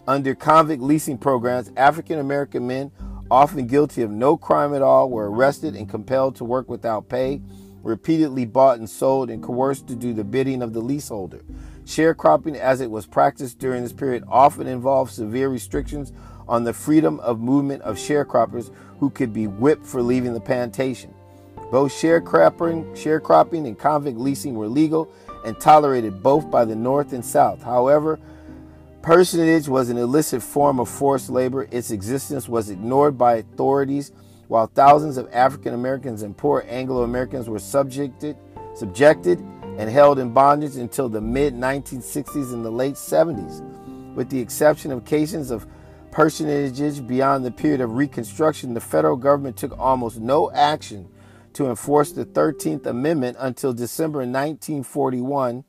Under 0.07 0.33
convict 0.33 0.81
leasing 0.81 1.19
programs, 1.19 1.71
African 1.77 2.17
American 2.17 2.65
men, 2.65 2.91
often 3.31 3.67
guilty 3.67 4.01
of 4.01 4.11
no 4.11 4.37
crime 4.37 4.73
at 4.73 4.81
all, 4.81 5.09
were 5.09 5.29
arrested 5.29 5.75
and 5.75 5.89
compelled 5.89 6.35
to 6.35 6.43
work 6.43 6.69
without 6.69 7.09
pay, 7.09 7.41
repeatedly 7.81 8.45
bought 8.45 8.79
and 8.79 8.89
sold, 8.89 9.29
and 9.29 9.43
coerced 9.43 9.87
to 9.87 9.95
do 9.95 10.13
the 10.13 10.23
bidding 10.23 10.61
of 10.61 10.73
the 10.73 10.81
leaseholder. 10.81 11.41
Sharecropping, 11.85 12.55
as 12.55 12.79
it 12.79 12.89
was 12.89 13.05
practiced 13.05 13.59
during 13.59 13.83
this 13.83 13.93
period, 13.93 14.23
often 14.27 14.67
involved 14.67 15.11
severe 15.11 15.49
restrictions 15.49 16.13
on 16.47 16.63
the 16.63 16.73
freedom 16.73 17.19
of 17.19 17.39
movement 17.39 17.81
of 17.83 17.97
sharecroppers 17.97 18.71
who 18.99 19.09
could 19.09 19.33
be 19.33 19.47
whipped 19.47 19.85
for 19.85 20.01
leaving 20.01 20.33
the 20.33 20.39
plantation. 20.39 21.13
Both 21.71 21.91
sharecropping, 21.91 22.95
sharecropping 22.95 23.65
and 23.65 23.77
convict 23.77 24.17
leasing 24.17 24.55
were 24.55 24.67
legal 24.67 25.11
and 25.45 25.59
tolerated 25.59 26.21
both 26.21 26.49
by 26.49 26.65
the 26.65 26.75
North 26.75 27.13
and 27.13 27.25
South. 27.25 27.63
However, 27.63 28.19
Personage 29.03 29.67
was 29.67 29.89
an 29.89 29.97
illicit 29.97 30.41
form 30.41 30.79
of 30.79 30.87
forced 30.87 31.29
labor. 31.29 31.67
Its 31.71 31.91
existence 31.91 32.47
was 32.47 32.69
ignored 32.69 33.17
by 33.17 33.35
authorities, 33.35 34.13
while 34.47 34.67
thousands 34.67 35.17
of 35.17 35.27
African 35.33 35.73
Americans 35.73 36.21
and 36.21 36.37
poor 36.37 36.63
Anglo 36.69 37.03
Americans 37.03 37.49
were 37.49 37.59
subjected, 37.59 38.37
subjected 38.73 39.39
and 39.77 39.89
held 39.89 40.19
in 40.19 40.31
bondage 40.31 40.77
until 40.77 41.09
the 41.09 41.19
mid 41.19 41.53
1960s 41.53 42.53
and 42.53 42.63
the 42.63 42.71
late 42.71 42.93
70s. 42.93 43.59
With 44.15 44.29
the 44.29 44.39
exception 44.39 44.89
of 44.89 45.03
cases 45.03 45.51
of 45.51 45.67
personages 46.11 47.01
beyond 47.01 47.43
the 47.43 47.51
period 47.51 47.81
of 47.81 47.95
Reconstruction, 47.95 48.73
the 48.73 48.79
federal 48.79 49.17
government 49.17 49.57
took 49.57 49.77
almost 49.77 50.21
no 50.21 50.49
action 50.51 51.09
to 51.51 51.69
enforce 51.69 52.13
the 52.13 52.25
13th 52.25 52.85
Amendment 52.85 53.35
until 53.37 53.73
December 53.73 54.19
1941 54.19 55.65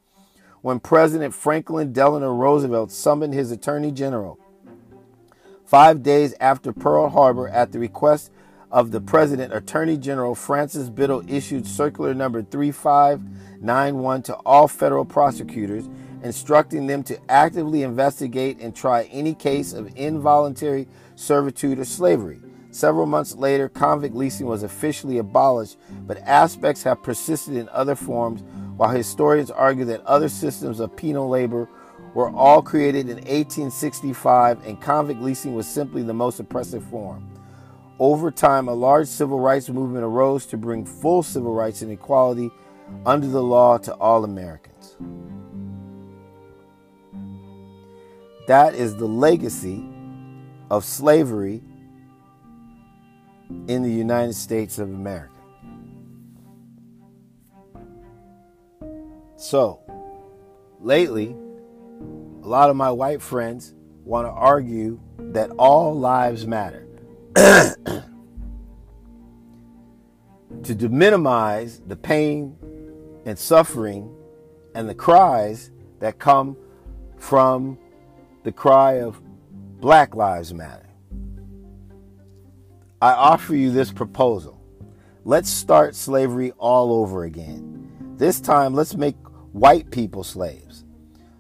when 0.65 0.81
President 0.81 1.35
Franklin 1.35 1.93
Delano 1.93 2.33
Roosevelt 2.33 2.91
summoned 2.91 3.35
his 3.35 3.51
Attorney 3.51 3.93
General. 3.93 4.39
Five 5.67 6.03
days 6.03 6.35
after 6.41 6.73
Pearl 6.73 7.11
Harbor, 7.11 7.49
at 7.49 7.73
the 7.73 7.79
request 7.79 8.33
of 8.71 8.91
the 8.91 9.03
President, 9.03 9.53
Attorney 9.53 9.99
General 9.99 10.35
Francis 10.35 10.89
Biddle 10.89 11.23
issued 11.29 11.67
Circular 11.67 12.15
Number 12.15 12.43
3591 12.43 14.23
to 14.23 14.35
all 14.47 14.67
federal 14.67 15.05
prosecutors, 15.05 15.87
instructing 16.23 16.87
them 16.87 17.03
to 17.03 17.19
actively 17.31 17.83
investigate 17.83 18.59
and 18.59 18.75
try 18.75 19.03
any 19.13 19.35
case 19.35 19.75
of 19.75 19.95
involuntary 19.97 20.89
servitude 21.15 21.79
or 21.79 21.85
slavery. 21.85 22.41
Several 22.71 23.05
months 23.05 23.35
later, 23.35 23.69
convict 23.69 24.17
leasing 24.17 24.47
was 24.47 24.63
officially 24.63 25.19
abolished, 25.19 25.77
but 26.07 26.17
aspects 26.21 26.85
have 26.85 27.03
persisted 27.03 27.55
in 27.55 27.69
other 27.69 27.95
forms 27.95 28.43
while 28.77 28.91
historians 28.91 29.51
argue 29.51 29.85
that 29.85 30.05
other 30.05 30.29
systems 30.29 30.81
of 30.81 30.97
penal 30.97 31.29
labor 31.29 31.69
were 32.15 32.31
all 32.31 32.63
created 32.63 33.09
in 33.09 33.17
1865 33.17 34.67
and 34.67 34.81
convict 34.81 35.21
leasing 35.21 35.55
was 35.55 35.67
simply 35.67 36.03
the 36.03 36.15
most 36.15 36.41
oppressive 36.41 36.85
form. 36.85 37.29
Over 37.99 38.31
time, 38.31 38.69
a 38.69 38.75
large 38.75 39.07
civil 39.07 39.39
rights 39.39 39.69
movement 39.69 40.05
arose 40.05 40.47
to 40.47 40.57
bring 40.57 40.85
full 40.85 41.23
civil 41.23 41.53
rights 41.53 41.83
and 41.83 41.93
equality 41.93 42.51
under 43.07 43.27
the 43.27 43.43
law 43.43 43.79
to 43.79 43.95
all 43.95 44.25
Americans. 44.25 44.97
That 48.47 48.75
is 48.75 48.97
the 48.97 49.07
legacy 49.07 49.89
of 50.71 50.85
slavery 50.85 51.63
in 53.69 53.83
the 53.83 53.91
United 53.91 54.35
States 54.35 54.79
of 54.79 54.89
America. 54.89 55.34
So, 59.45 59.81
lately, 60.81 61.37
a 62.43 62.49
lot 62.49 62.71
of 62.71 62.77
my 62.77 62.91
white 62.91 63.21
friends 63.21 63.75
want 64.03 64.27
to 64.27 64.31
argue 64.31 64.99
that 65.19 65.51
all 65.59 65.99
lives 65.99 66.47
matter. 66.47 66.89
to 67.35 67.77
minimize 70.89 71.83
the 71.87 71.95
pain 71.95 72.57
and 73.27 73.39
suffering 73.39 74.17
and 74.75 74.89
the 74.89 74.95
cries 74.95 75.71
that 76.01 76.19
come 76.19 76.57
from 77.19 77.77
the 78.45 78.53
cry 78.53 79.03
of 79.03 79.21
Black 79.79 80.15
Lives 80.15 80.55
Matter. 80.55 80.89
I 83.03 83.13
offer 83.13 83.55
you 83.55 83.71
this 83.71 83.93
proposal. 83.93 84.59
Let's 85.23 85.51
start 85.51 85.95
slavery 85.95 86.53
all 86.53 86.95
over 86.95 87.25
again. 87.25 87.75
This 88.17 88.41
time, 88.41 88.75
let's 88.75 88.95
make 88.95 89.24
white 89.55 89.89
people 89.93 90.25
slaves. 90.25 90.85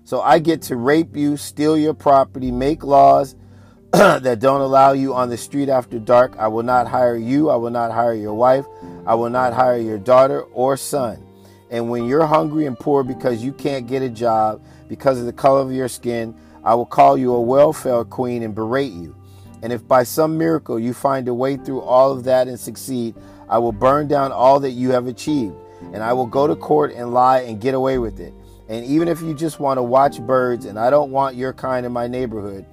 So 0.04 0.20
I 0.20 0.38
get 0.38 0.62
to 0.62 0.76
rape 0.76 1.16
you, 1.16 1.36
steal 1.36 1.76
your 1.76 1.94
property, 1.94 2.52
make 2.52 2.84
laws 2.84 3.34
that 3.92 4.38
don't 4.38 4.60
allow 4.60 4.92
you 4.92 5.12
on 5.14 5.30
the 5.30 5.36
street 5.36 5.68
after 5.68 5.98
dark. 5.98 6.36
I 6.38 6.46
will 6.46 6.62
not 6.62 6.86
hire 6.86 7.16
you. 7.16 7.50
I 7.50 7.56
will 7.56 7.70
not 7.70 7.90
hire 7.90 8.14
your 8.14 8.34
wife. 8.34 8.66
I 9.04 9.16
will 9.16 9.30
not 9.30 9.52
hire 9.52 9.78
your 9.78 9.98
daughter 9.98 10.42
or 10.42 10.76
son. 10.76 11.26
And 11.70 11.90
when 11.90 12.06
you're 12.06 12.26
hungry 12.26 12.66
and 12.66 12.78
poor 12.78 13.02
because 13.02 13.42
you 13.42 13.52
can't 13.52 13.88
get 13.88 14.00
a 14.00 14.08
job 14.08 14.64
because 14.88 15.18
of 15.18 15.26
the 15.26 15.32
color 15.32 15.60
of 15.62 15.72
your 15.72 15.88
skin, 15.88 16.36
I 16.62 16.76
will 16.76 16.86
call 16.86 17.18
you 17.18 17.34
a 17.34 17.40
welfare 17.40 18.04
queen 18.04 18.44
and 18.44 18.54
berate 18.54 18.92
you. 18.92 19.16
And 19.60 19.72
if 19.72 19.88
by 19.88 20.04
some 20.04 20.38
miracle 20.38 20.78
you 20.78 20.94
find 20.94 21.26
a 21.26 21.34
way 21.34 21.56
through 21.56 21.80
all 21.80 22.12
of 22.12 22.22
that 22.24 22.46
and 22.46 22.60
succeed, 22.60 23.16
I 23.48 23.58
will 23.58 23.72
burn 23.72 24.06
down 24.06 24.30
all 24.30 24.60
that 24.60 24.70
you 24.70 24.92
have 24.92 25.08
achieved 25.08 25.56
and 25.92 26.02
I 26.02 26.12
will 26.12 26.26
go 26.26 26.46
to 26.46 26.56
court 26.56 26.92
and 26.92 27.12
lie 27.12 27.40
and 27.40 27.60
get 27.60 27.74
away 27.74 27.98
with 27.98 28.20
it. 28.20 28.32
And 28.68 28.84
even 28.86 29.08
if 29.08 29.20
you 29.20 29.34
just 29.34 29.60
want 29.60 29.78
to 29.78 29.82
watch 29.82 30.20
birds 30.20 30.64
and 30.64 30.78
I 30.78 30.90
don't 30.90 31.10
want 31.10 31.36
your 31.36 31.52
kind 31.52 31.84
in 31.84 31.92
my 31.92 32.06
neighborhood, 32.06 32.64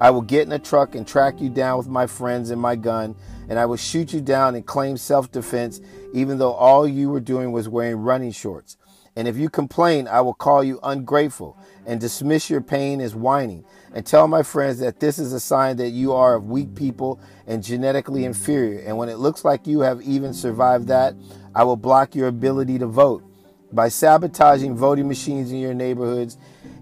I 0.00 0.10
will 0.10 0.22
get 0.22 0.46
in 0.46 0.52
a 0.52 0.58
truck 0.58 0.94
and 0.94 1.06
track 1.06 1.40
you 1.40 1.48
down 1.48 1.78
with 1.78 1.88
my 1.88 2.06
friends 2.06 2.50
and 2.50 2.60
my 2.60 2.76
gun, 2.76 3.16
and 3.48 3.58
I 3.58 3.66
will 3.66 3.76
shoot 3.76 4.12
you 4.12 4.20
down 4.20 4.54
and 4.54 4.64
claim 4.64 4.96
self 4.96 5.32
defense, 5.32 5.80
even 6.12 6.38
though 6.38 6.52
all 6.52 6.86
you 6.86 7.10
were 7.10 7.20
doing 7.20 7.50
was 7.50 7.68
wearing 7.68 7.96
running 7.96 8.30
shorts. 8.30 8.76
And 9.18 9.26
if 9.26 9.36
you 9.36 9.50
complain, 9.50 10.06
I 10.06 10.20
will 10.20 10.32
call 10.32 10.62
you 10.62 10.78
ungrateful 10.80 11.56
and 11.84 12.00
dismiss 12.00 12.48
your 12.48 12.60
pain 12.60 13.00
as 13.00 13.16
whining, 13.16 13.64
and 13.92 14.06
tell 14.06 14.28
my 14.28 14.44
friends 14.44 14.78
that 14.78 15.00
this 15.00 15.18
is 15.18 15.32
a 15.32 15.40
sign 15.40 15.76
that 15.78 15.88
you 15.88 16.12
are 16.12 16.36
of 16.36 16.44
weak 16.44 16.76
people 16.76 17.18
and 17.44 17.60
genetically 17.60 18.24
inferior. 18.24 18.78
And 18.86 18.96
when 18.96 19.08
it 19.08 19.18
looks 19.18 19.44
like 19.44 19.66
you 19.66 19.80
have 19.80 20.00
even 20.02 20.32
survived 20.32 20.86
that, 20.86 21.16
I 21.52 21.64
will 21.64 21.76
block 21.76 22.14
your 22.14 22.28
ability 22.28 22.78
to 22.78 22.86
vote 22.86 23.24
by 23.72 23.88
sabotaging 23.88 24.76
voting 24.76 25.08
machines 25.08 25.50
in 25.50 25.58
your 25.58 25.74
neighborhoods 25.74 26.38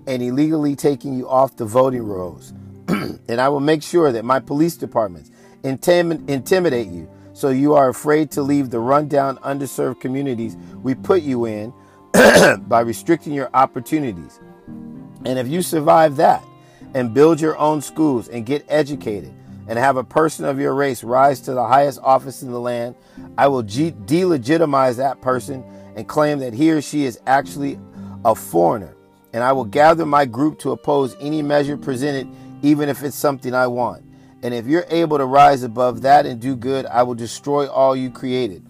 and 0.07 0.23
illegally 0.23 0.77
taking 0.77 1.17
you 1.17 1.27
off 1.27 1.57
the 1.57 1.65
voting 1.65 2.03
rolls. 2.03 2.53
and 2.89 3.41
I 3.41 3.49
will 3.49 3.61
make 3.61 3.83
sure 3.83 4.13
that 4.13 4.27
my 4.27 4.41
police 4.41 4.77
departments 4.77 5.31
intim- 5.65 6.29
intimidate 6.29 6.89
you 6.89 7.09
so 7.33 7.49
you 7.49 7.73
are 7.73 7.89
afraid 7.89 8.31
to 8.33 8.43
leave 8.43 8.69
the 8.69 8.79
rundown, 8.79 9.39
underserved 9.39 10.03
communities 10.03 10.59
we 10.83 10.95
put 10.95 11.23
you 11.23 11.47
in 11.47 11.73
by 12.69 12.81
restricting 12.81 13.33
your 13.33 13.51
opportunities. 13.55 14.41
And 15.25 15.39
if 15.39 15.49
you 15.49 15.63
survive 15.63 16.17
that 16.17 16.45
and 16.95 17.13
build 17.13 17.41
your 17.41 17.57
own 17.59 17.81
schools 17.81 18.29
and 18.29 18.47
get 18.47 18.65
educated, 18.69 19.33
and 19.69 19.79
have 19.79 19.97
a 19.97 20.05
person 20.05 20.45
of 20.45 20.61
your 20.61 20.75
race 20.75 21.03
rise 21.03 21.41
to 21.41 21.53
the 21.53 21.67
highest 21.67 21.99
office 22.03 22.43
in 22.43 22.51
the 22.51 22.61
land, 22.61 22.95
I 23.37 23.49
will 23.49 23.63
ge- 23.63 23.95
delegitimize 24.07 24.97
that 24.97 25.21
person 25.21 25.65
and 25.97 26.07
claim 26.07 26.39
that 26.39 26.55
he 26.55 26.71
or 26.71 26.81
she 26.81 27.05
is 27.05 27.19
actually 27.27 27.79
a 28.25 28.35
foreigner. 28.35 28.95
And 29.33 29.43
I 29.43 29.53
will 29.53 29.65
gather 29.65 30.07
my 30.07 30.25
group 30.25 30.59
to 30.61 30.71
oppose 30.71 31.17
any 31.21 31.43
measure 31.43 31.77
presented, 31.77 32.29
even 32.63 32.89
if 32.89 33.03
it's 33.03 33.17
something 33.17 33.55
I 33.55 33.67
want. 33.67 34.05
And 34.43 34.55
if 34.55 34.67
you're 34.67 34.87
able 34.89 35.19
to 35.19 35.27
rise 35.27 35.63
above 35.63 36.03
that 36.03 36.27
and 36.27 36.41
do 36.41 36.55
good, 36.55 36.87
I 36.87 37.03
will 37.03 37.15
destroy 37.15 37.67
all 37.67 37.97
you 37.97 38.11
created, 38.11 38.65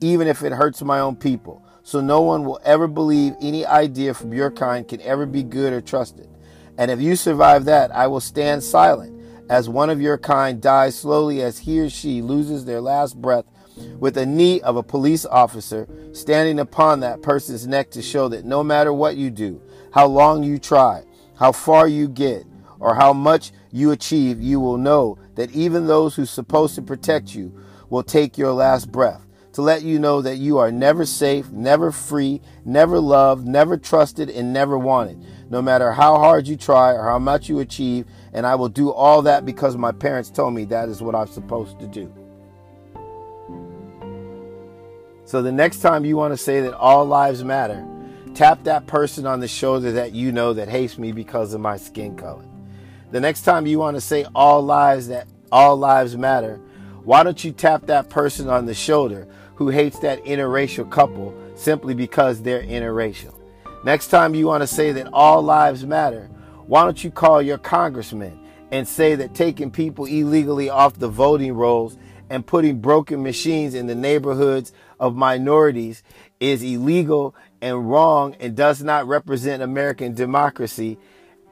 even 0.00 0.26
if 0.26 0.42
it 0.42 0.52
hurts 0.52 0.82
my 0.82 1.00
own 1.00 1.14
people. 1.14 1.64
So 1.82 2.00
no 2.00 2.20
one 2.20 2.44
will 2.44 2.60
ever 2.64 2.86
believe 2.86 3.34
any 3.40 3.64
idea 3.66 4.14
from 4.14 4.32
your 4.32 4.50
kind 4.50 4.86
can 4.86 5.00
ever 5.02 5.26
be 5.26 5.42
good 5.42 5.72
or 5.72 5.80
trusted. 5.80 6.28
And 6.78 6.90
if 6.90 7.00
you 7.00 7.16
survive 7.16 7.64
that, 7.66 7.94
I 7.94 8.06
will 8.06 8.20
stand 8.20 8.62
silent 8.62 9.20
as 9.50 9.68
one 9.68 9.90
of 9.90 10.00
your 10.00 10.16
kind 10.16 10.60
dies 10.62 10.96
slowly 10.96 11.42
as 11.42 11.58
he 11.58 11.80
or 11.80 11.90
she 11.90 12.22
loses 12.22 12.64
their 12.64 12.80
last 12.80 13.20
breath 13.20 13.44
with 13.98 14.16
a 14.16 14.26
knee 14.26 14.60
of 14.60 14.76
a 14.76 14.82
police 14.82 15.26
officer 15.26 15.88
standing 16.12 16.58
upon 16.58 17.00
that 17.00 17.22
person's 17.22 17.66
neck 17.66 17.90
to 17.90 18.02
show 18.02 18.28
that 18.28 18.44
no 18.44 18.62
matter 18.62 18.92
what 18.92 19.16
you 19.16 19.30
do, 19.30 19.60
how 19.92 20.06
long 20.06 20.42
you 20.42 20.58
try, 20.58 21.02
how 21.36 21.50
far 21.52 21.88
you 21.88 22.08
get, 22.08 22.44
or 22.78 22.94
how 22.94 23.12
much 23.12 23.52
you 23.72 23.90
achieve, 23.90 24.40
you 24.40 24.60
will 24.60 24.78
know 24.78 25.18
that 25.34 25.50
even 25.52 25.86
those 25.86 26.14
who 26.14 26.22
are 26.22 26.26
supposed 26.26 26.74
to 26.74 26.82
protect 26.82 27.34
you 27.34 27.52
will 27.88 28.02
take 28.02 28.38
your 28.38 28.52
last 28.52 28.90
breath 28.90 29.26
to 29.60 29.64
let 29.64 29.82
you 29.82 29.98
know 29.98 30.22
that 30.22 30.36
you 30.36 30.56
are 30.56 30.72
never 30.72 31.04
safe, 31.04 31.50
never 31.50 31.92
free, 31.92 32.40
never 32.64 32.98
loved, 32.98 33.46
never 33.46 33.76
trusted, 33.76 34.30
and 34.30 34.52
never 34.54 34.78
wanted, 34.78 35.22
no 35.50 35.60
matter 35.60 35.92
how 35.92 36.16
hard 36.16 36.48
you 36.48 36.56
try 36.56 36.92
or 36.92 37.04
how 37.04 37.18
much 37.18 37.48
you 37.48 37.58
achieve. 37.58 38.06
And 38.32 38.46
I 38.46 38.54
will 38.54 38.70
do 38.70 38.90
all 38.90 39.22
that 39.22 39.44
because 39.44 39.76
my 39.76 39.92
parents 39.92 40.30
told 40.30 40.54
me 40.54 40.64
that 40.66 40.88
is 40.88 41.02
what 41.02 41.14
I'm 41.14 41.26
supposed 41.26 41.78
to 41.80 41.86
do. 41.86 42.12
So 45.26 45.42
the 45.42 45.52
next 45.52 45.80
time 45.80 46.06
you 46.06 46.16
want 46.16 46.32
to 46.32 46.38
say 46.38 46.62
that 46.62 46.74
all 46.74 47.04
lives 47.04 47.44
matter, 47.44 47.86
tap 48.34 48.64
that 48.64 48.86
person 48.86 49.26
on 49.26 49.40
the 49.40 49.48
shoulder 49.48 49.92
that 49.92 50.12
you 50.12 50.32
know 50.32 50.54
that 50.54 50.68
hates 50.68 50.96
me 50.96 51.12
because 51.12 51.52
of 51.52 51.60
my 51.60 51.76
skin 51.76 52.16
color. 52.16 52.44
The 53.10 53.20
next 53.20 53.42
time 53.42 53.66
you 53.66 53.78
want 53.78 53.96
to 53.96 54.00
say 54.00 54.24
all 54.34 54.62
lives 54.62 55.08
that 55.08 55.28
all 55.52 55.76
lives 55.76 56.16
matter, 56.16 56.60
why 57.04 57.22
don't 57.22 57.44
you 57.44 57.52
tap 57.52 57.86
that 57.86 58.08
person 58.08 58.48
on 58.48 58.66
the 58.66 58.74
shoulder 58.74 59.28
who 59.60 59.68
hates 59.68 59.98
that 59.98 60.24
interracial 60.24 60.90
couple 60.90 61.34
simply 61.54 61.92
because 61.92 62.40
they're 62.40 62.62
interracial? 62.62 63.34
Next 63.84 64.06
time 64.06 64.34
you 64.34 64.46
want 64.46 64.62
to 64.62 64.66
say 64.66 64.90
that 64.92 65.12
all 65.12 65.42
lives 65.42 65.84
matter, 65.84 66.30
why 66.66 66.84
don't 66.84 67.04
you 67.04 67.10
call 67.10 67.42
your 67.42 67.58
congressman 67.58 68.40
and 68.70 68.88
say 68.88 69.14
that 69.16 69.34
taking 69.34 69.70
people 69.70 70.06
illegally 70.06 70.70
off 70.70 70.98
the 70.98 71.08
voting 71.08 71.52
rolls 71.52 71.98
and 72.30 72.46
putting 72.46 72.80
broken 72.80 73.22
machines 73.22 73.74
in 73.74 73.86
the 73.86 73.94
neighborhoods 73.94 74.72
of 74.98 75.14
minorities 75.14 76.02
is 76.40 76.62
illegal 76.62 77.34
and 77.60 77.90
wrong 77.90 78.34
and 78.40 78.56
does 78.56 78.82
not 78.82 79.06
represent 79.06 79.62
American 79.62 80.14
democracy, 80.14 80.96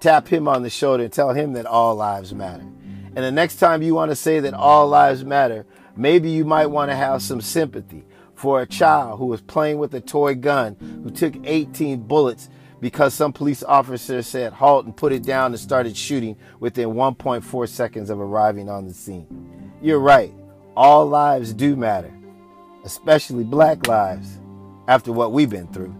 tap 0.00 0.28
him 0.28 0.48
on 0.48 0.62
the 0.62 0.70
shoulder 0.70 1.04
and 1.04 1.12
tell 1.12 1.34
him 1.34 1.52
that 1.52 1.66
all 1.66 1.94
lives 1.94 2.32
matter. 2.32 2.62
And 2.62 3.16
the 3.16 3.32
next 3.32 3.56
time 3.56 3.82
you 3.82 3.94
want 3.94 4.12
to 4.12 4.16
say 4.16 4.40
that 4.40 4.54
all 4.54 4.88
lives 4.88 5.26
matter, 5.26 5.66
maybe 5.98 6.30
you 6.30 6.44
might 6.44 6.66
want 6.66 6.90
to 6.90 6.96
have 6.96 7.20
some 7.22 7.40
sympathy 7.40 8.04
for 8.34 8.62
a 8.62 8.66
child 8.66 9.18
who 9.18 9.26
was 9.26 9.40
playing 9.40 9.78
with 9.78 9.92
a 9.94 10.00
toy 10.00 10.34
gun 10.34 10.76
who 11.02 11.10
took 11.10 11.34
18 11.44 12.02
bullets 12.02 12.48
because 12.80 13.12
some 13.12 13.32
police 13.32 13.64
officer 13.64 14.22
said 14.22 14.52
halt 14.52 14.84
and 14.84 14.96
put 14.96 15.12
it 15.12 15.24
down 15.24 15.50
and 15.50 15.60
started 15.60 15.96
shooting 15.96 16.36
within 16.60 16.90
1.4 16.90 17.68
seconds 17.68 18.10
of 18.10 18.20
arriving 18.20 18.68
on 18.68 18.86
the 18.86 18.94
scene. 18.94 19.26
You're 19.82 19.98
right. 19.98 20.32
All 20.76 21.06
lives 21.06 21.52
do 21.52 21.74
matter, 21.74 22.12
especially 22.84 23.42
black 23.42 23.88
lives, 23.88 24.38
after 24.86 25.12
what 25.12 25.32
we've 25.32 25.50
been 25.50 25.66
through. 25.72 25.92